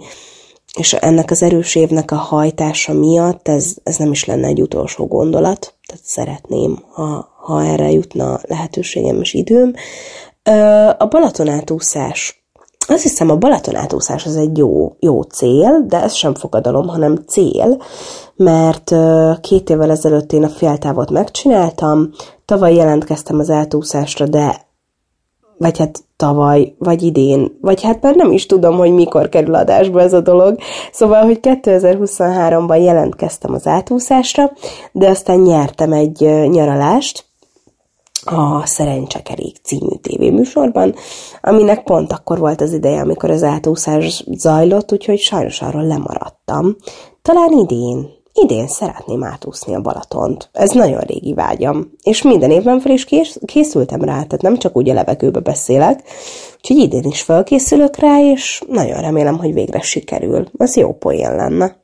és 0.78 0.92
ennek 0.92 1.30
az 1.30 1.42
erős 1.42 1.74
évnek 1.74 2.10
a 2.10 2.16
hajtása 2.16 2.92
miatt 2.92 3.48
ez, 3.48 3.74
ez 3.82 3.96
nem 3.96 4.10
is 4.10 4.24
lenne 4.24 4.46
egy 4.46 4.62
utolsó 4.62 5.06
gondolat, 5.06 5.77
tehát 5.88 6.04
szeretném, 6.04 6.82
ha, 6.92 7.28
ha 7.36 7.64
erre 7.64 7.90
jutna 7.90 8.38
lehetőségem 8.42 9.20
és 9.20 9.34
időm. 9.34 9.72
A 10.98 11.06
Balaton 11.06 11.48
átúszás. 11.48 12.46
Azt 12.88 13.02
hiszem, 13.02 13.30
a 13.30 13.36
Balaton 13.36 13.76
átúszás 13.76 14.26
az 14.26 14.36
egy 14.36 14.56
jó, 14.56 14.96
jó 15.00 15.22
cél, 15.22 15.84
de 15.86 16.02
ez 16.02 16.12
sem 16.12 16.34
fogadalom, 16.34 16.88
hanem 16.88 17.16
cél, 17.26 17.82
mert 18.36 18.94
két 19.40 19.70
évvel 19.70 19.90
ezelőtt 19.90 20.32
én 20.32 20.44
a 20.44 20.48
féltávot 20.48 21.10
megcsináltam, 21.10 22.10
tavaly 22.44 22.74
jelentkeztem 22.74 23.38
az 23.38 23.50
átúszásra, 23.50 24.26
de 24.26 24.67
vagy 25.58 25.78
hát 25.78 26.04
tavaly, 26.16 26.74
vagy 26.78 27.02
idén, 27.02 27.58
vagy 27.60 27.82
hát 27.82 28.02
már 28.02 28.14
nem 28.14 28.32
is 28.32 28.46
tudom, 28.46 28.76
hogy 28.76 28.92
mikor 28.92 29.28
kerül 29.28 29.54
adásba 29.54 30.00
ez 30.00 30.12
a 30.12 30.20
dolog. 30.20 30.58
Szóval, 30.92 31.24
hogy 31.24 31.38
2023-ban 31.42 32.82
jelentkeztem 32.82 33.52
az 33.54 33.66
átúszásra, 33.66 34.52
de 34.92 35.08
aztán 35.08 35.38
nyertem 35.38 35.92
egy 35.92 36.18
nyaralást, 36.48 37.26
a 38.24 38.66
Szerencsekerék 38.66 39.56
című 39.62 39.96
tévéműsorban, 40.02 40.94
aminek 41.40 41.82
pont 41.82 42.12
akkor 42.12 42.38
volt 42.38 42.60
az 42.60 42.72
ideje, 42.72 43.00
amikor 43.00 43.30
az 43.30 43.42
átúszás 43.42 44.24
zajlott, 44.30 44.92
úgyhogy 44.92 45.18
sajnos 45.18 45.62
arról 45.62 45.86
lemaradtam. 45.86 46.76
Talán 47.22 47.52
idén, 47.52 48.08
idén 48.42 48.68
szeretném 48.68 49.24
átúszni 49.24 49.74
a 49.74 49.80
Balatont. 49.80 50.48
Ez 50.52 50.70
nagyon 50.70 51.00
régi 51.00 51.34
vágyam. 51.34 51.90
És 52.02 52.22
minden 52.22 52.50
évben 52.50 52.80
fel 52.80 52.92
is 52.92 53.06
készültem 53.46 54.00
rá, 54.00 54.12
tehát 54.12 54.42
nem 54.42 54.56
csak 54.56 54.76
úgy 54.76 54.90
a 54.90 54.94
levegőbe 54.94 55.40
beszélek, 55.40 56.02
úgyhogy 56.56 56.76
idén 56.76 57.04
is 57.04 57.22
felkészülök 57.22 57.96
rá, 57.96 58.20
és 58.20 58.62
nagyon 58.68 59.00
remélem, 59.00 59.38
hogy 59.38 59.54
végre 59.54 59.80
sikerül. 59.80 60.48
Ez 60.56 60.76
jó 60.76 60.92
poén 60.92 61.36
lenne. 61.36 61.77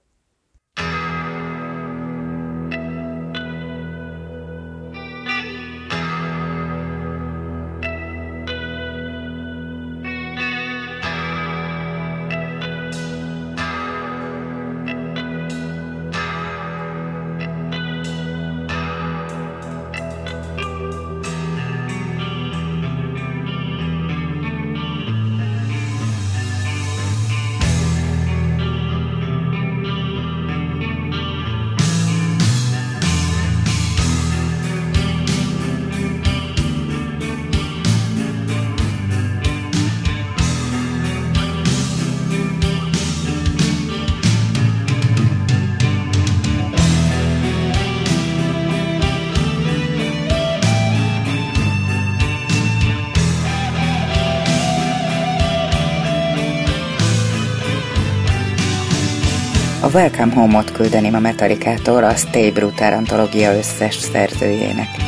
Welcome 59.95 60.35
Home-ot 60.35 60.73
küldeném 60.73 61.15
a 61.15 61.19
Metallicától 61.19 62.05
a 62.05 62.15
Stay 62.15 62.51
Brutal 62.51 62.93
antológia 62.93 63.57
összes 63.57 63.95
szerzőjének. 63.95 65.04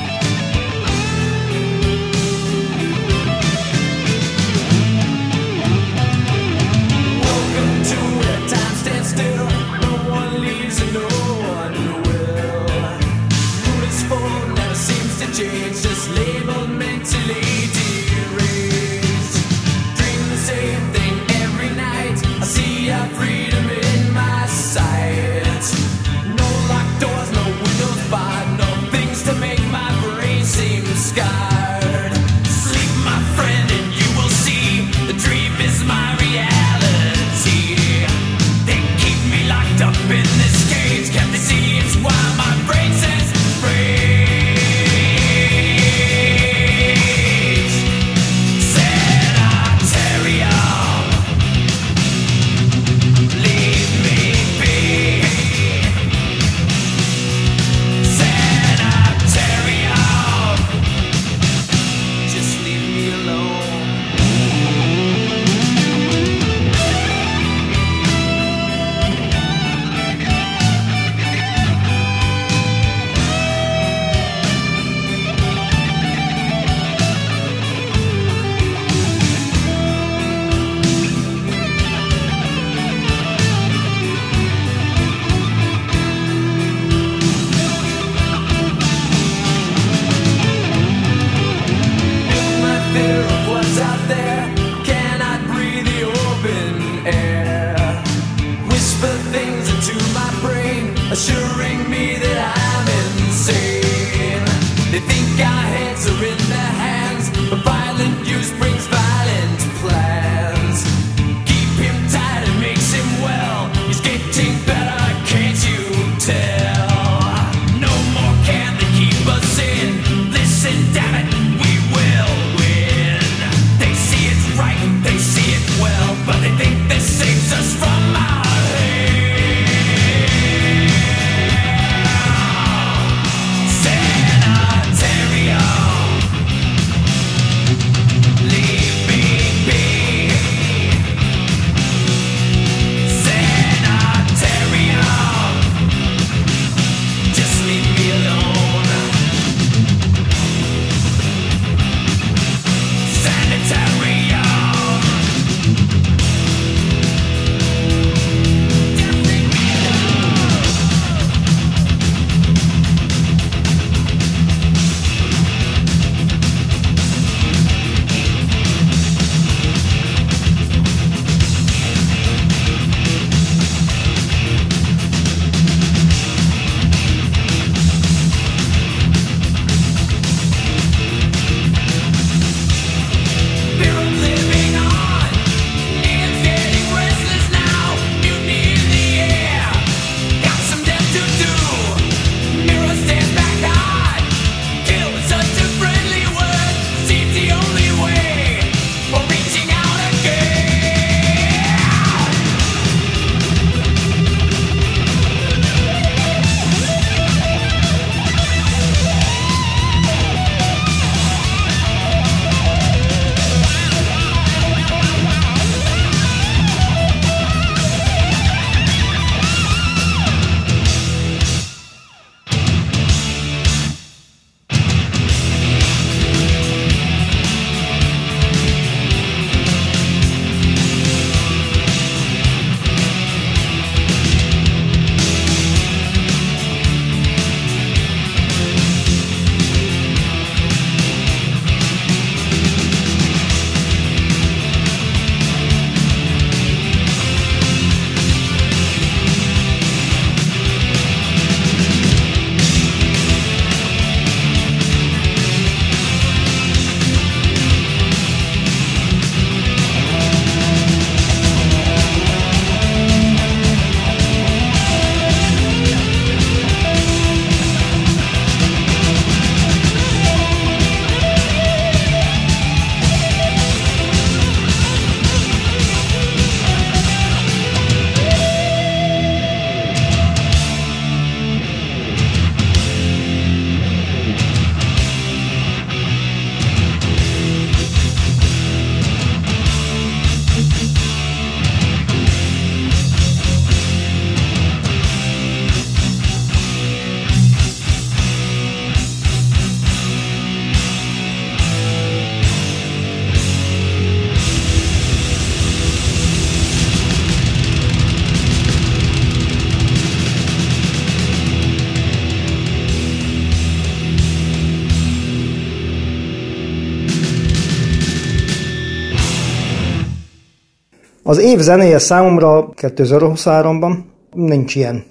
Az 321.37 321.43
év 321.43 321.59
zenéje 321.59 321.99
számomra 321.99 322.69
2023-ban 322.77 323.97
nincs 324.33 324.75
ilyen. 324.75 325.05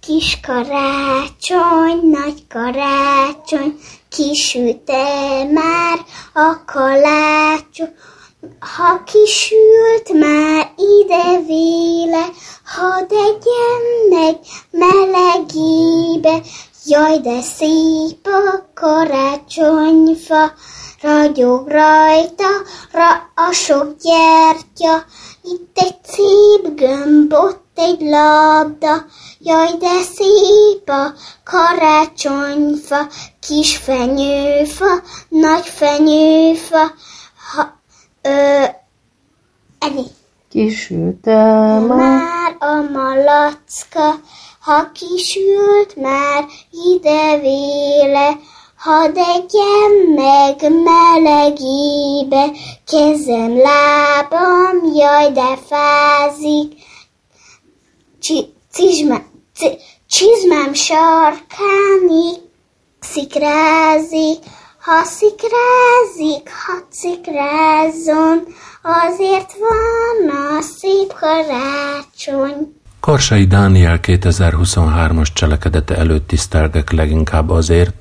Kis 0.00 0.40
karácsony, 0.40 2.10
nagy 2.10 2.46
karácsony, 2.48 3.74
kisülte 4.08 5.04
már 5.52 5.98
a 6.34 6.64
kalácsony. 6.66 7.94
Ha 8.58 9.02
kisült 9.04 10.20
már 10.20 10.70
ide 10.76 11.40
véle, 11.46 12.24
egyen 13.10 13.84
meg 14.10 14.36
melegébe, 14.70 16.42
jaj, 16.86 17.18
de 17.18 17.40
szép 17.40 18.26
a 18.26 18.70
karácsonyfa, 18.74 20.52
ragyog 21.00 21.68
rajta 21.68 22.48
ra 22.92 23.30
a 23.34 23.52
sok 23.52 23.96
gyertya, 24.02 25.04
itt 25.42 25.78
egy 25.78 25.96
szép 26.02 26.74
gömb, 26.74 27.32
ott 27.32 27.66
egy 27.74 28.00
labda, 28.00 29.04
jaj, 29.38 29.76
de 29.78 30.02
szép 30.02 30.88
a 30.88 31.12
karácsonyfa, 31.44 33.06
kis 33.40 33.76
fenyőfa, 33.76 35.02
nagy 35.28 35.66
fenyőfa, 35.66 36.92
ha, 37.52 37.80
ö, 38.22 38.64
ennyi. 39.78 40.06
Kisültem 40.50 41.84
Már 41.84 42.56
a 42.58 42.90
malacka, 42.92 44.20
ha 44.60 44.90
kisült 44.92 45.96
már 45.96 46.44
ide 46.70 47.38
véle, 47.38 48.38
hadd 48.88 49.16
egyen 49.16 49.92
meg 50.14 50.72
melegébe, 50.82 52.44
kezem, 52.86 53.56
lábam, 53.56 54.76
jaj, 54.94 55.32
de 55.32 55.56
fázik, 55.68 56.72
Csi, 58.20 58.52
cizsma, 58.72 59.18
ci, 59.54 59.66
csizmám 60.08 60.72
sarkán 60.72 62.00
szikrázik, 63.00 64.38
ha 64.80 65.04
szikrázik, 65.04 66.50
ha 66.66 66.86
szikrázzon, 66.90 68.42
azért 68.82 69.52
van 69.58 70.36
a 70.36 70.60
szép 70.60 71.12
karácsony. 71.20 72.76
Karsai 73.00 73.46
Dániel 73.46 74.00
2023-as 74.02 75.32
cselekedete 75.32 75.96
előtt 75.96 76.28
tisztelgek 76.28 76.92
leginkább 76.92 77.50
azért, 77.50 77.97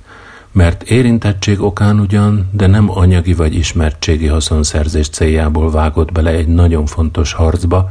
mert 0.58 0.84
érintettség 0.84 1.62
okán 1.62 2.00
ugyan, 2.00 2.50
de 2.52 2.68
nem 2.68 2.90
anyagi 2.98 3.34
vagy 3.34 3.56
ismertségi 3.56 4.28
haszonszerzés 4.28 5.10
céljából 5.10 5.72
vágott 5.72 6.12
bele 6.12 6.30
egy 6.30 6.48
nagyon 6.48 6.86
fontos 6.86 7.34
harcba, 7.34 7.90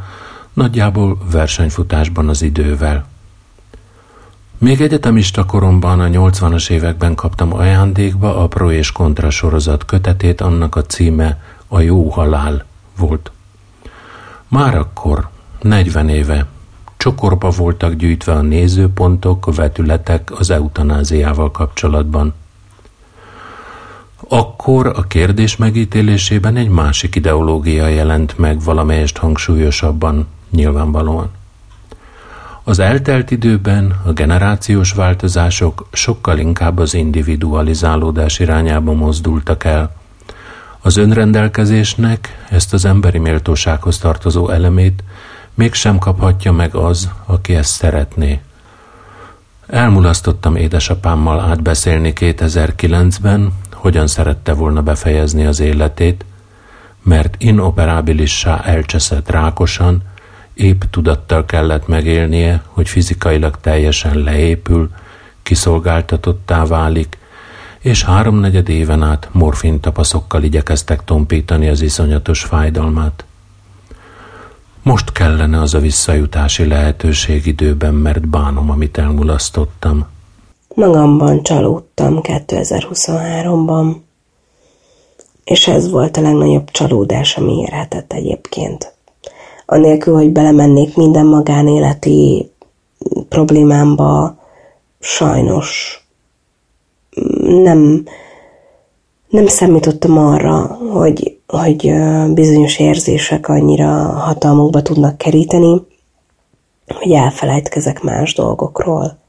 nagyjából 0.53 1.19
versenyfutásban 1.31 2.29
az 2.29 2.43
idővel. 2.43 3.07
Még 4.59 4.81
egyetemista 4.81 5.45
koromban 5.45 6.01
a 6.01 6.07
80-as 6.07 6.71
években 6.71 7.15
kaptam 7.15 7.55
ajándékba 7.55 8.43
a 8.43 8.47
Pro 8.47 8.71
és 8.71 8.93
Kontra 8.93 9.31
sorozat 9.31 9.85
kötetét, 9.85 10.41
annak 10.41 10.77
a 10.77 10.83
címe 10.83 11.43
A 11.69 11.81
jó 11.81 12.09
halál 12.09 12.65
volt. 12.99 13.31
Már 14.49 14.75
akkor, 14.75 15.29
40 15.63 16.09
éve, 16.09 16.47
csokorba 16.97 17.51
voltak 17.51 17.93
gyűjtve 17.93 18.33
a 18.33 18.41
nézőpontok, 18.41 19.47
a 19.47 19.53
vetületek 19.53 20.31
az 20.39 20.51
eutanáziával 20.51 21.51
kapcsolatban. 21.51 22.35
Akkor 24.29 24.87
a 24.87 25.03
kérdés 25.03 25.57
megítélésében 25.57 26.57
egy 26.57 26.69
másik 26.69 27.15
ideológia 27.15 27.87
jelent 27.87 28.39
meg 28.39 28.63
valamelyest 28.63 29.17
hangsúlyosabban, 29.17 30.27
nyilvánvalóan. 30.51 31.31
Az 32.65 32.79
eltelt 32.79 33.31
időben 33.31 34.01
a 34.05 34.13
generációs 34.13 34.93
változások 34.93 35.89
sokkal 35.93 36.39
inkább 36.39 36.79
az 36.79 36.95
individualizálódás 36.95 38.39
irányába 38.39 38.93
mozdultak 38.93 39.65
el. 39.65 39.97
Az 40.81 40.97
önrendelkezésnek 40.97 42.47
ezt 42.51 42.73
az 42.73 42.85
emberi 42.85 43.19
méltósághoz 43.19 43.99
tartozó 43.99 44.49
elemét 44.49 45.05
mégsem 45.55 45.99
kaphatja 45.99 46.53
meg 46.53 46.75
az, 46.75 47.11
aki 47.27 47.55
ezt 47.55 47.71
szeretné. 47.71 48.41
Elmulasztottam 49.67 50.57
édesapámmal 50.57 51.41
átbeszélni 51.41 52.13
2009-ben, 52.17 53.53
hogyan 53.87 54.07
szerette 54.07 54.53
volna 54.53 54.83
befejezni 54.83 55.47
az 55.47 55.61
életét, 55.61 56.25
mert 57.03 57.35
inoperábilissá 57.39 58.61
elcseszett 58.61 59.31
rákosan, 59.31 60.03
épp 60.55 60.83
tudattal 60.91 61.45
kellett 61.45 61.87
megélnie, 61.89 62.63
hogy 62.67 62.89
fizikailag 62.89 63.61
teljesen 63.61 64.19
leépül, 64.19 64.91
kiszolgáltatottá 65.43 66.65
válik, 66.65 67.19
és 67.79 68.05
háromnegyed 68.05 68.69
éven 68.69 69.03
át 69.03 69.29
morfin 69.33 69.81
tapaszokkal 69.81 70.43
igyekeztek 70.43 71.05
tompítani 71.05 71.69
az 71.69 71.81
iszonyatos 71.81 72.43
fájdalmát. 72.43 73.25
Most 74.83 75.13
kellene 75.13 75.61
az 75.61 75.75
a 75.75 75.79
visszajutási 75.81 76.67
lehetőség 76.67 77.47
időben, 77.47 77.95
mert 77.95 78.29
bánom, 78.29 78.71
amit 78.71 78.99
elmulasztottam. 78.99 80.07
Magamban 80.77 81.43
csalódtam 81.43 82.21
2023-ban, 82.23 83.97
és 85.45 85.69
ez 85.69 85.91
volt 85.91 86.17
a 86.17 86.21
legnagyobb 86.21 86.71
csalódás, 86.71 87.37
ami 87.37 87.59
érhetett 87.59 88.13
egyébként 88.13 88.95
anélkül, 89.67 90.15
hogy 90.15 90.33
belemennék 90.33 90.97
minden 90.97 91.27
magánéleti 91.27 92.51
problémámba, 93.29 94.39
sajnos 94.99 96.01
nem, 97.41 98.05
nem 99.29 99.47
számítottam 99.47 100.19
arra, 100.19 100.79
hogy, 100.93 101.39
hogy 101.47 101.93
bizonyos 102.35 102.79
érzések 102.79 103.49
annyira 103.49 103.89
hatalmukba 104.05 104.83
tudnak 104.83 105.19
keríteni, 105.19 105.83
hogy 106.87 107.13
elfelejtkezek 107.13 108.03
más 108.03 108.35
dolgokról. 108.35 109.25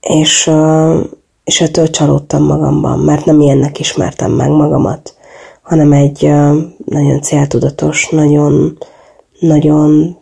És, 0.00 0.50
és 1.44 1.60
ettől 1.60 1.90
csalódtam 1.90 2.42
magamban, 2.42 2.98
mert 2.98 3.24
nem 3.24 3.40
ilyennek 3.40 3.78
ismertem 3.78 4.32
meg 4.32 4.50
magamat, 4.50 5.14
hanem 5.62 5.92
egy 5.92 6.20
nagyon 6.84 7.20
céltudatos, 7.22 8.08
nagyon 8.08 8.78
nagyon, 9.40 10.18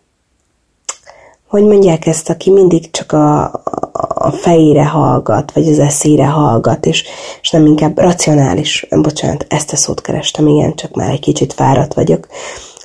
hogy 1.46 1.62
mondják 1.62 2.06
ezt, 2.06 2.30
aki 2.30 2.50
mindig 2.50 2.90
csak 2.90 3.12
a, 3.12 3.44
a 4.14 4.30
fejére 4.30 4.86
hallgat, 4.86 5.52
vagy 5.52 5.68
az 5.68 5.78
eszére 5.78 6.26
hallgat, 6.26 6.86
és, 6.86 7.04
és 7.40 7.50
nem 7.50 7.66
inkább 7.66 7.98
racionális, 7.98 8.86
bocsánat, 8.90 9.46
ezt 9.48 9.72
a 9.72 9.76
szót 9.76 10.00
kerestem, 10.00 10.46
igen, 10.46 10.74
csak 10.74 10.94
már 10.94 11.10
egy 11.10 11.20
kicsit 11.20 11.52
fáradt 11.52 11.94
vagyok. 11.94 12.28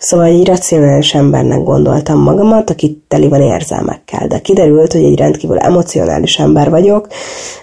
Szóval 0.04 0.26
egy 0.26 0.48
racionális 0.48 1.14
embernek 1.14 1.64
gondoltam 1.64 2.20
magamat, 2.20 2.70
aki 2.70 3.04
teli 3.08 3.28
van 3.28 3.42
érzelmekkel, 3.42 4.28
de 4.28 4.40
kiderült, 4.40 4.92
hogy 4.92 5.04
egy 5.04 5.18
rendkívül 5.18 5.58
emocionális 5.58 6.40
ember 6.40 6.70
vagyok, 6.70 7.08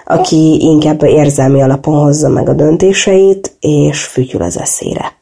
aki 0.05 0.59
inkább 0.61 1.03
érzelmi 1.03 1.63
alapon 1.63 1.95
hozza 1.95 2.29
meg 2.29 2.49
a 2.49 2.53
döntéseit, 2.53 3.57
és 3.61 4.05
fütyül 4.05 4.43
az 4.43 4.59
eszére. 4.59 5.13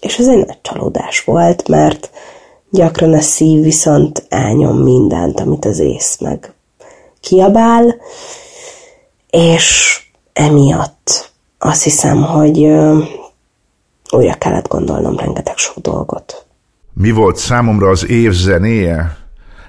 És 0.00 0.18
ez 0.18 0.28
egy 0.28 0.46
nagy 0.46 0.60
csalódás 0.62 1.24
volt, 1.24 1.68
mert 1.68 2.10
Gyakran 2.70 3.12
a 3.12 3.20
szív 3.20 3.62
viszont 3.62 4.26
elnyom 4.28 4.76
mindent, 4.76 5.40
amit 5.40 5.64
az 5.64 5.78
ész 5.78 6.18
meg 6.20 6.52
kiabál, 7.20 7.96
és 9.30 9.98
emiatt 10.32 11.30
azt 11.58 11.82
hiszem, 11.82 12.22
hogy 12.22 12.72
újra 14.10 14.34
kellett 14.34 14.68
gondolnom 14.68 15.16
rengeteg 15.16 15.56
sok 15.56 15.78
dolgot. 15.78 16.46
Mi 16.92 17.10
volt 17.10 17.36
számomra 17.36 17.88
az 17.88 18.06
év 18.06 18.32
zenéje? 18.32 19.16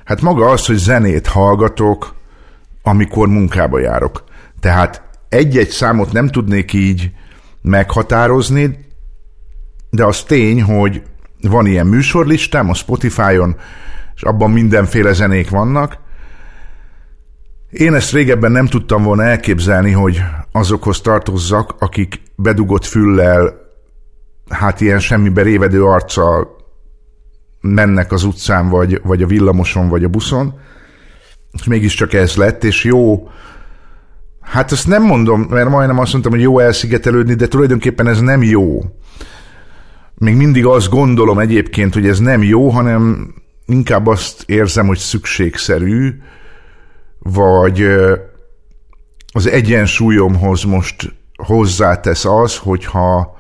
Hát 0.04 0.22
maga 0.22 0.50
az, 0.50 0.66
hogy 0.66 0.76
zenét 0.76 1.28
hallgatok, 1.28 2.16
amikor 2.84 3.28
munkába 3.28 3.80
járok. 3.80 4.24
Tehát 4.60 5.02
egy-egy 5.30 5.70
számot 5.70 6.12
nem 6.12 6.28
tudnék 6.28 6.74
így 6.74 7.12
meghatározni, 7.62 8.86
de 9.90 10.06
az 10.06 10.24
tény, 10.24 10.64
hogy 10.64 11.04
van 11.42 11.66
ilyen 11.66 11.88
műsorlistám 11.88 12.70
a 12.70 12.74
Spotify-on, 12.74 13.56
és 14.16 14.22
abban 14.24 14.52
mindenféle 14.52 15.14
zenék 15.14 15.50
vannak. 15.50 15.98
Én 17.70 17.94
ezt 17.94 18.12
régebben 18.12 18.52
nem 18.52 18.68
tudtam 18.68 19.04
volna 19.04 19.24
elképzelni, 19.24 19.92
hogy 19.92 20.22
azokhoz 20.52 21.02
tartozzak, 21.02 21.76
akik 21.80 22.22
bedugott 22.36 22.86
füllel, 22.86 23.67
hát 24.50 24.82
ilyen 24.82 25.00
semmibe 25.00 25.42
révedő 25.42 25.84
arccal 25.84 26.56
mennek 27.62 28.12
az 28.12 28.24
utcán, 28.24 28.70
vagy, 28.70 29.02
vagy 29.04 29.24
a 29.24 29.28
villamoson, 29.28 29.90
vagy 29.90 30.04
a 30.04 30.08
buszon, 30.08 30.60
és 31.52 31.64
mégiscsak 31.64 32.14
ez 32.14 32.36
lett, 32.36 32.64
és 32.64 32.84
jó, 32.84 33.30
hát 34.42 34.72
azt 34.72 34.88
nem 34.88 35.04
mondom, 35.04 35.42
mert 35.42 35.70
majdnem 35.70 36.00
azt 36.00 36.12
mondtam, 36.12 36.32
hogy 36.32 36.42
jó 36.42 36.60
elszigetelődni, 36.60 37.34
de 37.34 37.48
tulajdonképpen 37.48 38.08
ez 38.08 38.22
nem 38.22 38.44
jó. 38.44 38.82
Még 40.16 40.36
mindig 40.36 40.66
azt 40.66 40.90
gondolom 40.90 41.40
egyébként, 41.40 41.94
hogy 41.94 42.08
ez 42.08 42.20
nem 42.20 42.44
jó, 42.44 42.70
hanem 42.70 43.34
inkább 43.66 44.08
azt 44.08 44.44
érzem, 44.46 44.88
hogy 44.88 44.98
szükségszerű, 44.98 46.16
vagy 47.20 47.88
az 49.34 49.48
egyensúlyomhoz 49.48 50.64
most 50.64 51.14
hozzátesz 51.36 52.26
az, 52.26 52.58
hogyha 52.58 53.37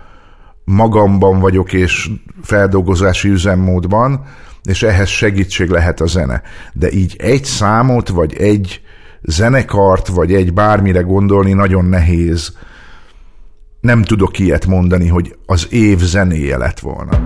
magamban 0.70 1.40
vagyok 1.40 1.74
és 1.74 2.10
feldolgozási 2.42 3.30
üzemmódban, 3.30 4.26
és 4.64 4.84
ehhez 4.84 5.08
segítség 5.10 5.70
lehet 5.70 6.02
a 6.02 6.08
zene. 6.08 6.42
De 6.74 6.92
így 6.92 7.16
egy 7.20 7.44
számot, 7.44 8.10
vagy 8.10 8.34
egy 8.34 8.82
zenekart, 9.22 10.08
vagy 10.08 10.34
egy 10.34 10.54
bármire 10.54 11.02
gondolni 11.02 11.54
nagyon 11.54 11.86
nehéz. 11.86 12.58
Nem 13.82 14.04
tudok 14.04 14.40
ilyet 14.40 14.66
mondani, 14.66 15.08
hogy 15.08 15.36
az 15.46 15.68
év 15.70 16.00
zenéje 16.00 16.58
lett 16.58 16.80
volna. 16.80 17.24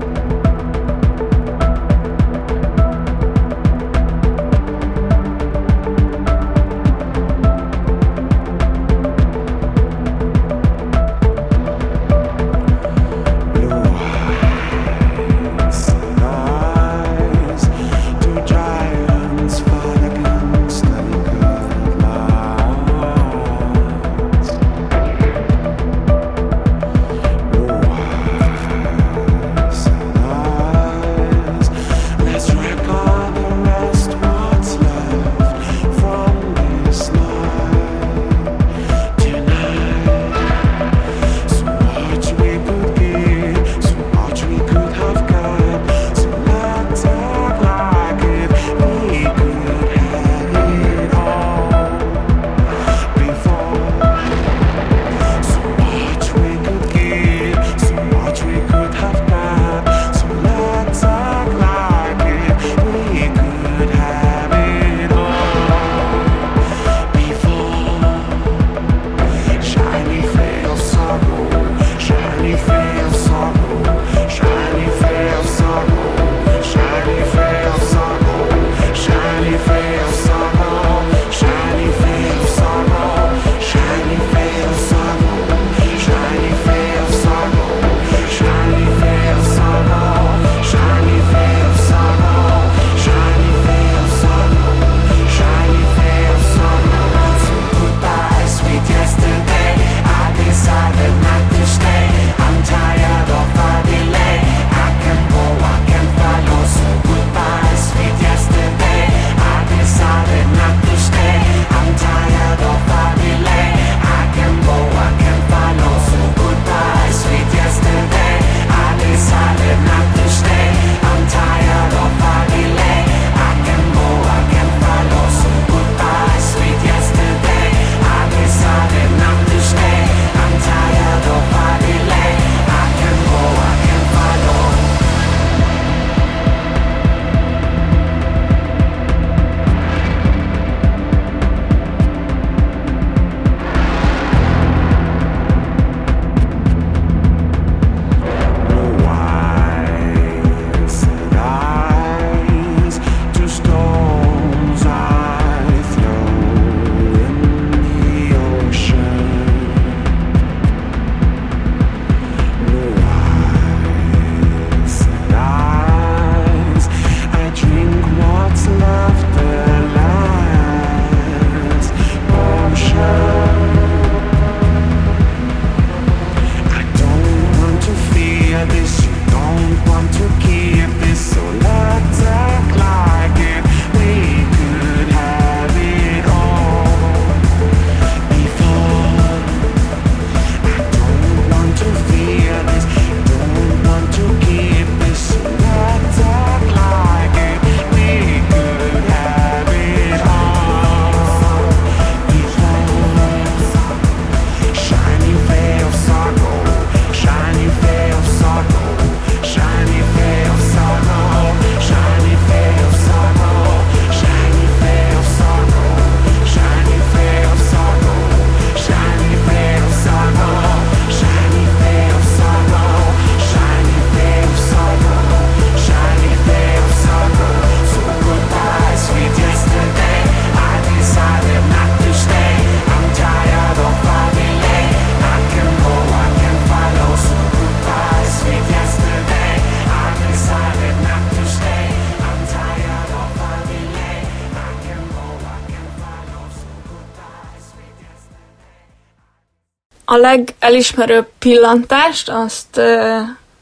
Legelismerőbb 250.22 251.28
pillantást 251.40 252.30
azt, 252.30 252.82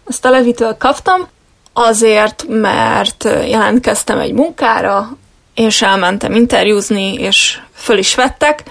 azt 0.04 0.26
a 0.26 0.30
Levitől 0.30 0.78
kaptam, 0.78 1.28
azért, 1.74 2.46
mert 2.48 3.24
jelentkeztem 3.24 4.20
egy 4.20 4.34
munkára, 4.34 5.18
és 5.56 5.82
elmentem 5.82 6.34
interjúzni, 6.34 7.14
és 7.14 7.60
föl 7.74 7.98
is 7.98 8.16
vettek, 8.16 8.64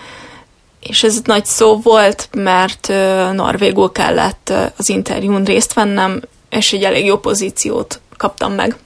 és 0.80 1.02
ez 1.02 1.20
nagy 1.24 1.44
szó 1.44 1.76
volt, 1.76 2.28
mert 2.32 2.92
norvégul 3.32 3.92
kellett 3.92 4.52
az 4.76 4.88
interjún 4.88 5.44
részt 5.44 5.72
vennem, 5.72 6.20
és 6.50 6.72
egy 6.72 6.84
elég 6.84 7.04
jó 7.04 7.18
pozíciót 7.18 8.00
kaptam 8.16 8.52
meg. 8.52 8.76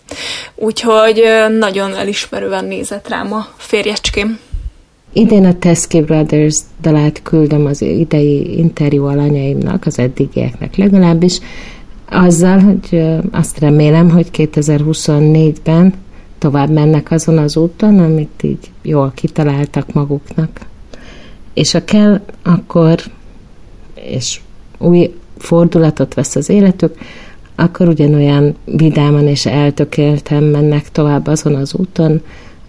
Úgyhogy 0.55 1.23
nagyon 1.59 1.97
elismerően 1.97 2.65
nézett 2.65 3.09
rám 3.09 3.33
a 3.33 3.47
férjecském. 3.57 4.41
Idén 5.13 5.45
a 5.45 5.59
Teskey 5.59 6.01
Brothers 6.01 6.59
dalát 6.81 7.23
küldöm 7.23 7.67
az 7.67 7.83
idei 7.83 8.59
interjú 8.59 9.05
alanyaimnak, 9.05 9.87
az 9.87 9.99
eddigieknek 9.99 10.77
legalábbis, 10.77 11.39
azzal, 12.09 12.59
hogy 12.59 13.03
azt 13.31 13.59
remélem, 13.59 14.11
hogy 14.11 14.29
2024-ben 14.33 15.95
tovább 16.39 16.71
mennek 16.71 17.11
azon 17.11 17.39
az 17.39 17.57
úton, 17.57 17.99
amit 17.99 18.43
így 18.43 18.71
jól 18.83 19.13
kitaláltak 19.15 19.93
maguknak. 19.93 20.61
És 21.55 21.73
ha 21.73 21.85
kell, 21.85 22.21
akkor, 22.43 22.99
és 23.95 24.41
új 24.79 25.15
fordulatot 25.39 26.15
vesz 26.15 26.37
az 26.37 26.49
életük, 26.49 26.95
akkor 27.55 27.89
ugyanolyan 27.89 28.55
vidáman 28.65 29.27
és 29.27 29.47
eltökélten 29.47 30.43
mennek 30.43 30.91
tovább 30.91 31.27
azon 31.27 31.55
az 31.55 31.75
úton, 31.75 32.21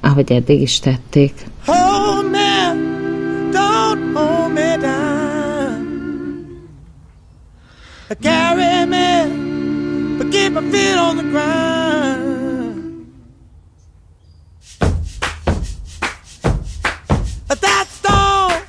ahogy 0.02 0.32
eddig 0.32 0.62
is 0.62 0.80
tették. 0.80 1.34
Hold 1.66 2.26
me, 2.26 3.52
don't 3.52 4.14
hold 4.16 4.52
me 4.52 4.78
down. 4.78 6.70
Carry 8.22 8.86
me, 8.86 10.18
but 10.18 10.32
keep 10.32 10.52
my 10.54 10.62
feet 10.72 10.98
on 10.98 11.18
the 11.18 11.24
ground. 11.24 11.94
That 17.62 17.88
storm 17.88 18.62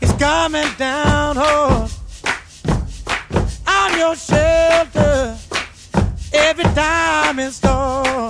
is 0.00 0.12
coming 0.14 0.66
down 0.78 1.36
oh. 1.38 1.88
hard 3.64 3.92
on 3.92 3.98
your 3.98 4.16
shelter 4.16 5.36
every 6.32 6.64
time 6.74 7.38
it 7.38 7.52
storms. 7.52 8.29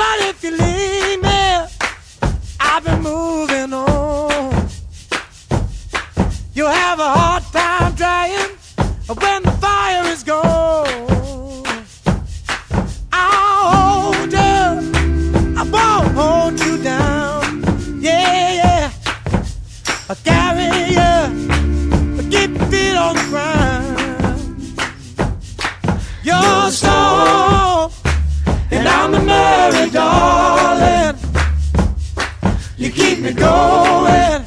But 0.00 0.18
if 0.30 0.42
you 0.42 0.52
leave 0.52 1.20
me, 1.22 1.42
I've 2.58 2.82
been 2.82 3.02
moving 3.02 3.70
on. 3.74 4.68
You'll 6.54 6.68
have 6.84 6.98
a 7.00 7.10
hard 7.18 7.42
time 7.52 7.92
drying 8.00 8.52
when 9.22 9.42
the 9.42 9.52
fire 9.60 10.04
is 10.14 10.22
gone. 10.22 11.66
I'll 13.12 13.72
hold 13.74 14.32
you, 14.32 14.62
I 15.60 15.62
won't 15.74 16.12
hold 16.20 16.58
you 16.64 16.82
down. 16.82 17.42
Yeah, 18.00 18.54
yeah. 18.62 18.90
I'll 20.08 20.20
carry 20.30 20.70
you, 20.98 21.14
keep 22.30 22.50
your 22.58 22.68
feet 22.72 22.96
on 22.96 23.14
the 23.16 23.26
ground. 23.32 24.56
You're 26.24 26.70
strong, 26.70 26.99
You 32.80 32.90
keep 32.90 33.18
me 33.18 33.34
going 33.34 34.42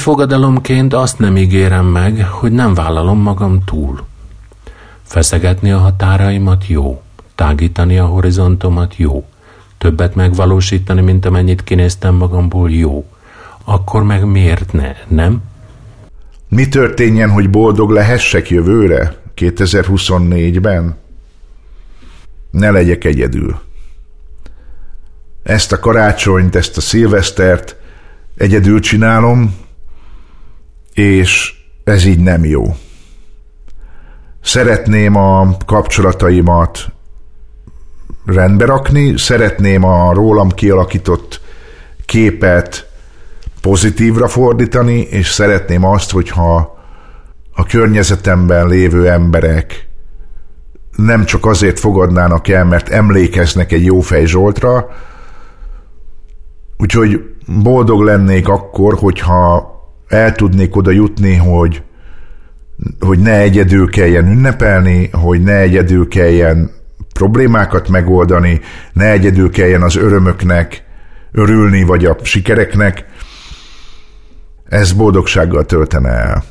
fogadalomként 0.00 0.94
azt 0.94 1.18
nem 1.18 1.36
ígérem 1.36 1.86
meg, 1.86 2.24
hogy 2.24 2.52
nem 2.52 2.74
vállalom 2.74 3.18
magam 3.18 3.64
túl. 3.64 4.06
Feszegetni 5.02 5.70
a 5.70 5.78
határaimat 5.78 6.66
jó, 6.66 7.02
tágítani 7.34 7.98
a 7.98 8.06
horizontomat 8.06 8.96
jó, 8.96 9.24
többet 9.78 10.14
megvalósítani, 10.14 11.00
mint 11.00 11.26
amennyit 11.26 11.64
kinéztem 11.64 12.14
magamból 12.14 12.70
jó. 12.70 13.04
Akkor 13.64 14.02
meg 14.02 14.24
miért 14.24 14.72
ne, 14.72 14.92
nem? 15.08 15.42
Mi 16.48 16.68
történjen, 16.68 17.30
hogy 17.30 17.50
boldog 17.50 17.90
lehessek 17.90 18.48
jövőre, 18.48 19.16
2024-ben? 19.36 20.96
Ne 22.50 22.70
legyek 22.70 23.04
egyedül. 23.04 23.60
Ezt 25.42 25.72
a 25.72 25.78
karácsonyt, 25.78 26.56
ezt 26.56 26.76
a 26.76 26.80
szilvesztert 26.80 27.76
egyedül 28.36 28.80
csinálom, 28.80 29.59
és 31.00 31.54
ez 31.84 32.04
így 32.04 32.18
nem 32.18 32.44
jó. 32.44 32.76
Szeretném 34.42 35.16
a 35.16 35.56
kapcsolataimat 35.66 36.86
rendbe 38.26 38.64
rakni, 38.64 39.18
szeretném 39.18 39.84
a 39.84 40.12
rólam 40.12 40.48
kialakított 40.48 41.40
képet 42.06 42.88
pozitívra 43.60 44.28
fordítani, 44.28 45.00
és 45.00 45.28
szeretném 45.28 45.84
azt, 45.84 46.10
hogyha 46.10 46.78
a 47.52 47.64
környezetemben 47.64 48.68
lévő 48.68 49.08
emberek 49.08 49.88
nem 50.96 51.24
csak 51.24 51.46
azért 51.46 51.78
fogadnának 51.78 52.48
el, 52.48 52.64
mert 52.64 52.88
emlékeznek 52.88 53.72
egy 53.72 53.84
jófej 53.84 54.26
Zsoltra, 54.26 54.88
úgyhogy 56.78 57.34
boldog 57.46 58.02
lennék 58.02 58.48
akkor, 58.48 58.94
hogyha 58.94 59.79
el 60.10 60.32
tudnék 60.32 60.76
oda 60.76 60.90
jutni, 60.90 61.34
hogy, 61.34 61.82
hogy 63.00 63.18
ne 63.18 63.38
egyedül 63.38 63.90
kelljen 63.90 64.26
ünnepelni, 64.26 65.10
hogy 65.12 65.42
ne 65.42 65.56
egyedül 65.56 66.08
kelljen 66.08 66.70
problémákat 67.12 67.88
megoldani, 67.88 68.60
ne 68.92 69.10
egyedül 69.10 69.50
kelljen 69.50 69.82
az 69.82 69.96
örömöknek 69.96 70.84
örülni, 71.32 71.82
vagy 71.82 72.04
a 72.04 72.16
sikereknek, 72.22 73.04
ez 74.64 74.92
boldogsággal 74.92 75.64
töltene 75.64 76.08
el. 76.08 76.44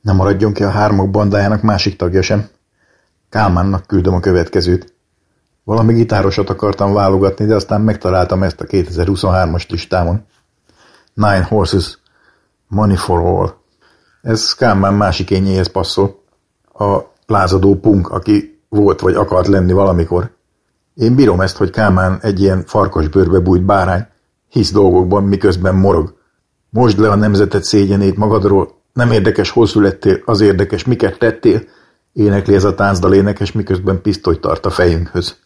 Nem 0.00 0.16
maradjon 0.16 0.52
ki 0.52 0.62
a 0.62 0.70
hármok 0.70 1.10
bandájának 1.10 1.62
másik 1.62 1.96
tagja 1.96 2.22
sem. 2.22 2.48
Kálmánnak 3.28 3.86
küldöm 3.86 4.14
a 4.14 4.20
következőt. 4.20 4.94
Valami 5.64 5.92
gitárosat 5.92 6.50
akartam 6.50 6.92
válogatni, 6.92 7.46
de 7.46 7.54
aztán 7.54 7.80
megtaláltam 7.80 8.42
ezt 8.42 8.60
a 8.60 8.64
2023-as 8.64 9.68
listámon. 9.68 10.24
Nine 11.14 11.42
Horses, 11.42 11.98
Money 12.72 12.96
for 12.96 13.20
All. 13.20 13.54
Ez 14.22 14.54
Kálmán 14.54 14.94
másik 14.94 15.30
ényéhez 15.30 15.66
passzol. 15.66 16.22
A 16.78 16.98
lázadó 17.26 17.74
punk, 17.74 18.08
aki 18.08 18.60
volt 18.68 19.00
vagy 19.00 19.14
akart 19.14 19.46
lenni 19.46 19.72
valamikor. 19.72 20.30
Én 20.94 21.14
bírom 21.14 21.40
ezt, 21.40 21.56
hogy 21.56 21.70
Kálmán 21.70 22.18
egy 22.22 22.40
ilyen 22.40 22.64
farkasbőrbe 22.66 23.38
bújt 23.38 23.64
bárány, 23.64 24.06
hisz 24.48 24.72
dolgokban, 24.72 25.24
miközben 25.24 25.74
morog. 25.74 26.14
Most 26.70 26.98
le 26.98 27.10
a 27.10 27.14
nemzetet 27.14 27.64
szégyenét 27.64 28.16
magadról, 28.16 28.80
nem 28.92 29.10
érdekes, 29.10 29.50
hol 29.50 29.66
születtél, 29.66 30.22
az 30.24 30.40
érdekes, 30.40 30.84
miket 30.84 31.18
tettél, 31.18 31.62
énekli 32.12 32.54
ez 32.54 32.64
a 32.64 32.74
táncdal 32.74 33.14
énekes, 33.14 33.52
miközben 33.52 34.02
pisztolyt 34.02 34.40
tart 34.40 34.66
a 34.66 34.70
fejünkhöz. 34.70 35.36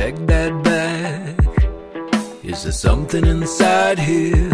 Check 0.00 0.16
that 0.26 0.52
bag? 0.64 1.36
Is 2.42 2.62
there 2.62 2.72
something 2.88 3.26
inside 3.26 3.98
here 3.98 4.48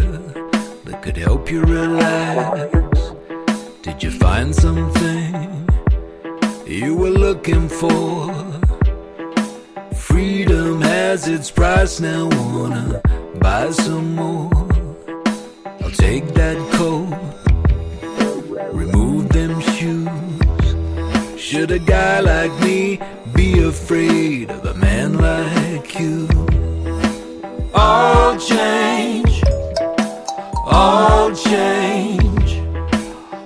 that 0.86 0.98
could 1.02 1.16
help 1.16 1.52
you 1.52 1.60
relax? 1.62 2.98
Did 3.82 4.02
you 4.02 4.10
find 4.10 4.52
something 4.52 5.68
you 6.66 6.96
were 6.96 7.16
looking 7.26 7.68
for? 7.68 8.34
Freedom 9.94 10.80
has 10.80 11.28
its 11.28 11.48
price 11.52 12.00
now, 12.00 12.22
wanna 12.56 13.00
buy 13.38 13.70
some 13.70 14.16
more? 14.16 14.50
I'll 15.82 15.96
take 16.08 16.26
that 16.42 16.58
coat, 16.78 17.14
remove 18.82 19.28
them 19.28 19.54
shoes. 19.74 20.66
Should 21.40 21.70
a 21.70 21.78
guy 21.78 22.18
like 22.32 22.54
me 22.66 22.98
be 23.36 23.62
afraid 23.62 24.50
of 24.50 24.64
a 24.64 24.75
like 25.16 25.98
you? 25.98 26.28
All 27.74 28.36
change, 28.38 29.42
all 30.66 31.34
change. 31.34 32.60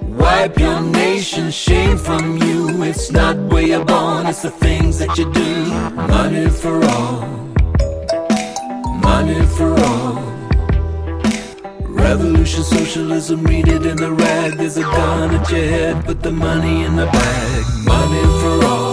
Wipe 0.03 0.59
your 0.59 0.81
nation's 0.81 1.55
shame 1.55 1.97
from 1.97 2.39
you. 2.39 2.83
It's 2.83 3.11
not 3.11 3.37
where 3.51 3.63
you're 3.63 3.85
born, 3.85 4.27
it's 4.27 4.43
the 4.43 4.51
things 4.51 4.99
that 4.99 5.17
you 5.19 5.33
do. 5.33 5.65
Money 5.95 6.49
for 6.49 6.85
all, 6.85 7.27
money 9.01 9.45
for 9.57 9.71
all. 9.81 10.31
Revolution, 11.89 12.63
socialism, 12.65 13.45
read 13.45 13.69
it 13.69 13.87
in 13.87 13.97
the 13.97 14.13
rag. 14.13 14.55
There's 14.55 14.77
a 14.77 14.83
gun 14.83 15.35
at 15.35 15.51
your 15.51 15.61
head, 15.61 16.05
put 16.05 16.23
the 16.23 16.33
money 16.33 16.85
in 16.85 16.97
the 16.97 17.07
bag. 17.07 17.65
Money 17.85 18.23
for 18.41 18.67
all. 18.67 18.90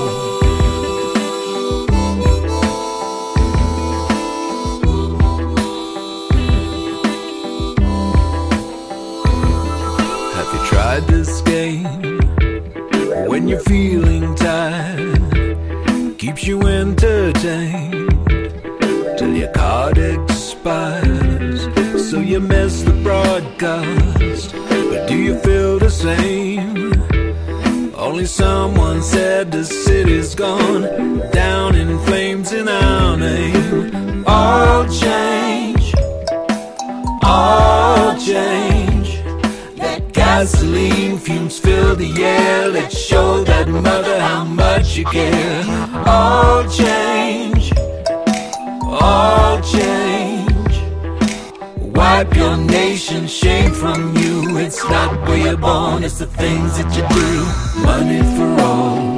When 13.38 13.47
you're 13.47 13.59
feeling 13.59 14.33
tired, 14.33 16.17
keeps 16.17 16.47
you 16.47 16.59
entertained 16.63 18.09
till 19.15 19.35
your 19.35 19.51
card 19.51 19.99
expires. 19.99 21.61
So 22.09 22.19
you 22.19 22.39
miss 22.39 22.81
the 22.81 22.99
broadcast, 23.03 24.55
but 24.89 25.07
do 25.07 25.15
you 25.15 25.38
feel 25.41 25.77
the 25.77 25.91
same? 25.91 26.93
Only 27.93 28.25
someone 28.25 29.03
said 29.03 29.51
the 29.51 29.65
city's 29.65 30.33
gone 30.33 31.29
down 31.29 31.75
in 31.75 31.99
flames 32.07 32.51
in 32.53 32.67
our 32.67 33.17
name. 33.17 34.23
All 34.25 34.83
change, 34.89 35.93
all 37.21 38.17
change. 38.17 39.21
Let 39.77 40.11
gasoline 40.11 41.06
the 41.97 42.23
air. 42.23 42.69
Let's 42.69 42.97
show 42.97 43.43
that 43.43 43.67
mother 43.67 44.19
how 44.19 44.45
much 44.45 44.95
you 44.97 45.05
care. 45.05 45.63
All 46.05 46.63
change, 46.69 47.73
all 48.83 49.59
change. 49.61 50.75
Wipe 51.97 52.35
your 52.35 52.55
nation's 52.57 53.31
shame 53.31 53.71
from 53.73 54.15
you. 54.15 54.57
It's 54.57 54.83
not 54.83 55.27
where 55.27 55.37
you're 55.37 55.57
born, 55.57 56.03
it's 56.03 56.19
the 56.19 56.27
things 56.27 56.77
that 56.77 56.89
you 56.95 57.03
do. 57.19 57.81
Money 57.83 58.21
for 58.37 58.63
all. 58.63 59.16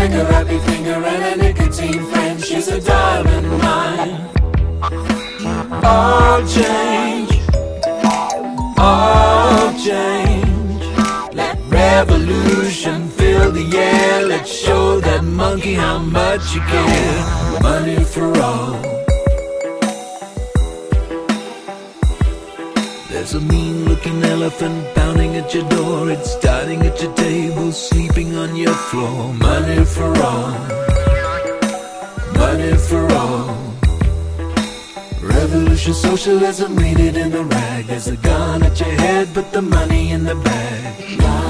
With 0.00 0.14
a 0.14 0.24
happy 0.32 0.58
finger 0.60 1.04
and 1.12 1.40
a 1.40 1.44
nicotine 1.44 2.04
friend. 2.10 2.42
She's 2.42 2.68
a 2.68 2.80
diamond 2.80 3.48
mine 3.58 4.30
all 5.84 6.46
change, 6.46 7.32
all 8.78 9.72
change. 9.86 10.82
Let 11.34 11.58
revolution 11.68 13.08
fill 13.10 13.50
the 13.52 13.66
air. 13.76 14.26
Let's 14.26 14.52
show 14.52 15.00
that 15.00 15.22
monkey 15.24 15.74
how 15.74 15.98
much 15.98 16.54
you 16.54 16.60
care. 16.60 17.60
Money 17.62 18.04
for 18.04 18.28
all. 18.40 18.80
There's 23.10 23.34
a 23.34 23.40
mean 23.40 23.69
looking 24.00 24.22
elephant 24.24 24.94
pounding 24.94 25.36
at 25.36 25.52
your 25.54 25.68
door. 25.68 26.10
It's 26.10 26.38
dining 26.40 26.80
at 26.82 27.02
your 27.02 27.12
table, 27.14 27.70
sleeping 27.72 28.34
on 28.34 28.56
your 28.56 28.72
floor. 28.72 29.34
Money 29.34 29.84
for 29.84 30.10
all. 30.22 30.52
Money 32.34 32.76
for 32.76 33.06
all. 33.12 33.56
Revolution, 35.22 35.92
socialism, 35.92 36.76
read 36.76 36.98
it 36.98 37.16
in 37.16 37.30
the 37.30 37.44
rag. 37.44 37.86
There's 37.86 38.08
a 38.08 38.16
gun 38.16 38.62
at 38.62 38.80
your 38.80 38.90
head, 38.90 39.28
but 39.34 39.52
the 39.52 39.62
money 39.62 40.12
in 40.12 40.24
the 40.24 40.34
bag. 40.36 41.49